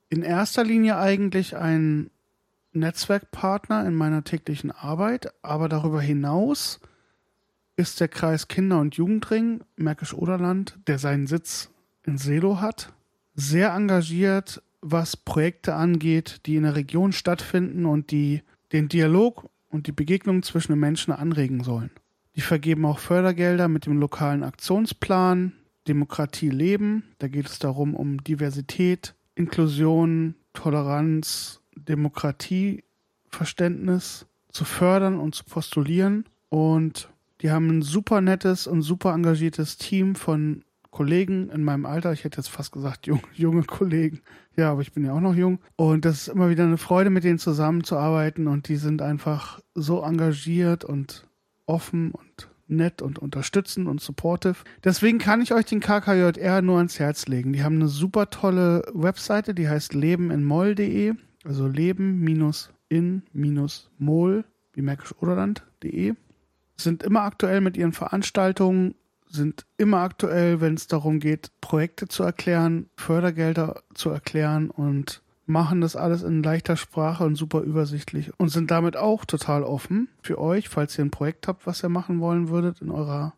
In 0.10 0.24
erster 0.24 0.64
Linie 0.64 0.98
eigentlich 0.98 1.56
ein 1.56 2.10
Netzwerkpartner 2.72 3.86
in 3.86 3.94
meiner 3.94 4.24
täglichen 4.24 4.72
Arbeit, 4.72 5.34
aber 5.44 5.70
darüber 5.70 6.02
hinaus 6.02 6.80
ist 7.78 8.02
der 8.02 8.10
Kreis 8.10 8.50
Kinder- 8.50 8.80
und 8.80 8.96
Jugendring 8.96 9.62
Märkisch-Oderland, 9.78 10.78
der 10.88 11.00
seinen 11.00 11.28
Sitz 11.28 11.70
in 12.04 12.18
Selo 12.18 12.60
hat, 12.60 12.92
sehr 13.36 13.74
engagiert, 13.74 14.62
was 14.82 15.16
Projekte 15.16 15.76
angeht, 15.76 16.42
die 16.46 16.56
in 16.56 16.64
der 16.64 16.76
Region 16.76 17.14
stattfinden 17.14 17.86
und 17.86 18.12
die 18.12 18.42
den 18.74 18.90
Dialog 18.90 19.50
und 19.70 19.88
die 19.88 19.92
Begegnung 19.92 20.44
zwischen 20.44 20.74
den 20.74 20.80
Menschen 20.80 21.14
anregen 21.14 21.64
sollen. 21.64 21.92
Die 22.36 22.42
vergeben 22.42 22.86
auch 22.86 23.00
Fördergelder 23.00 23.68
mit 23.68 23.86
dem 23.86 24.00
lokalen 24.00 24.44
Aktionsplan 24.44 25.54
Demokratie 25.88 26.50
leben. 26.50 27.04
Da 27.20 27.28
geht 27.28 27.48
es 27.48 27.60
darum, 27.60 27.94
um 27.96 28.24
Diversität, 28.24 29.14
Inklusion, 29.36 30.34
Toleranz, 30.54 31.62
Demokratieverständnis 31.76 34.26
zu 34.50 34.66
fördern 34.66 35.20
und 35.20 35.36
zu 35.36 35.44
postulieren. 35.46 36.26
Und 36.50 37.10
die 37.42 37.52
haben 37.52 37.70
ein 37.70 37.82
super 37.82 38.22
nettes 38.22 38.68
und 38.68 38.82
super 38.82 39.14
engagiertes 39.14 39.78
Team 39.78 40.16
von 40.16 40.64
Kollegen 40.92 41.50
in 41.50 41.64
meinem 41.64 41.86
Alter. 41.86 42.12
Ich 42.14 42.24
hätte 42.24 42.38
jetzt 42.38 42.50
fast 42.50 42.72
gesagt, 42.72 43.06
jung, 43.06 43.22
junge 43.34 43.64
Kollegen. 43.64 44.22
Ja, 44.56 44.72
aber 44.72 44.82
ich 44.82 44.94
bin 44.94 45.06
ja 45.06 45.14
auch 45.14 45.22
noch 45.22 45.36
jung. 45.36 45.60
Und 45.76 46.06
das 46.06 46.22
ist 46.22 46.28
immer 46.30 46.50
wieder 46.50 46.64
eine 46.64 46.78
Freude, 46.78 47.12
mit 47.12 47.24
denen 47.24 47.38
zusammenzuarbeiten. 47.38 48.48
Und 48.48 48.68
die 48.68 48.78
sind 48.78 49.04
einfach 49.04 49.60
so 49.76 50.02
engagiert 50.02 50.84
und 50.84 51.28
offen 51.68 52.12
und 52.12 52.50
nett 52.68 53.02
und 53.04 53.20
unterstützend 53.20 53.88
und 53.88 54.02
supportive. 54.02 54.56
Deswegen 54.84 55.20
kann 55.20 55.42
ich 55.42 55.54
euch 55.54 55.66
den 55.66 55.80
KKJR 55.80 56.62
nur 56.62 56.78
ans 56.78 57.00
Herz 57.00 57.28
legen. 57.28 57.54
Die 57.54 57.64
haben 57.64 57.76
eine 57.76 57.88
super 57.88 58.30
tolle 58.30 58.82
Webseite, 58.94 59.54
die 59.54 59.70
heißt 59.70 59.94
lebeninmoll.de, 59.94 61.14
also 61.46 61.68
leben-in-moll, 61.68 62.74
wie 64.74 64.82
märkisch-oderland.de. 64.82 66.16
Sind 66.80 67.04
immer 67.04 67.22
aktuell 67.22 67.62
mit 67.62 67.76
ihren 67.76 67.94
Veranstaltungen, 67.94 68.96
sind 69.30 69.66
immer 69.78 69.98
aktuell, 70.00 70.62
wenn 70.62 70.76
es 70.76 70.88
darum 70.88 71.20
geht, 71.20 71.52
Projekte 71.60 72.08
zu 72.08 72.24
erklären, 72.24 72.90
Fördergelder 72.96 73.82
zu 73.94 74.10
erklären 74.10 74.70
und 74.70 75.22
machen 75.46 75.82
das 75.82 75.96
alles 75.96 76.24
in 76.24 76.44
leichter 76.44 76.76
Sprache 76.76 77.24
und 77.24 77.36
super 77.36 77.62
übersichtlich 77.62 78.32
und 78.38 78.50
sind 78.50 78.70
damit 78.70 78.98
auch 78.98 79.26
total 79.26 79.64
offen 79.64 80.10
für 80.22 80.40
euch, 80.40 80.70
falls 80.70 80.98
ihr 80.98 81.06
ein 81.06 81.12
Projekt 81.12 81.48
habt, 81.48 81.66
was 81.66 81.84
ihr 81.84 81.90
machen 81.90 82.20
wollen 82.20 82.50
würdet 82.50 82.82
in 82.82 82.92
eurer 82.92 83.34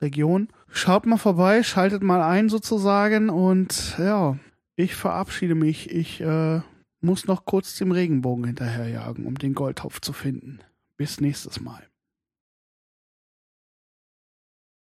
Region. 0.00 0.48
Schaut 0.68 1.06
mal 1.06 1.16
vorbei, 1.16 1.62
schaltet 1.62 2.02
mal 2.02 2.22
ein 2.22 2.48
sozusagen 2.48 3.30
und 3.30 3.96
ja, 3.98 4.36
ich 4.76 4.96
verabschiede 4.96 5.54
mich. 5.54 5.90
Ich 5.90 6.20
äh, 6.20 6.60
muss 7.00 7.26
noch 7.26 7.44
kurz 7.44 7.76
dem 7.76 7.92
Regenbogen 7.92 8.44
hinterherjagen, 8.44 9.24
um 9.24 9.38
den 9.38 9.54
Goldtopf 9.54 10.00
zu 10.00 10.12
finden. 10.12 10.58
Bis 10.96 11.20
nächstes 11.20 11.60
Mal. 11.60 11.84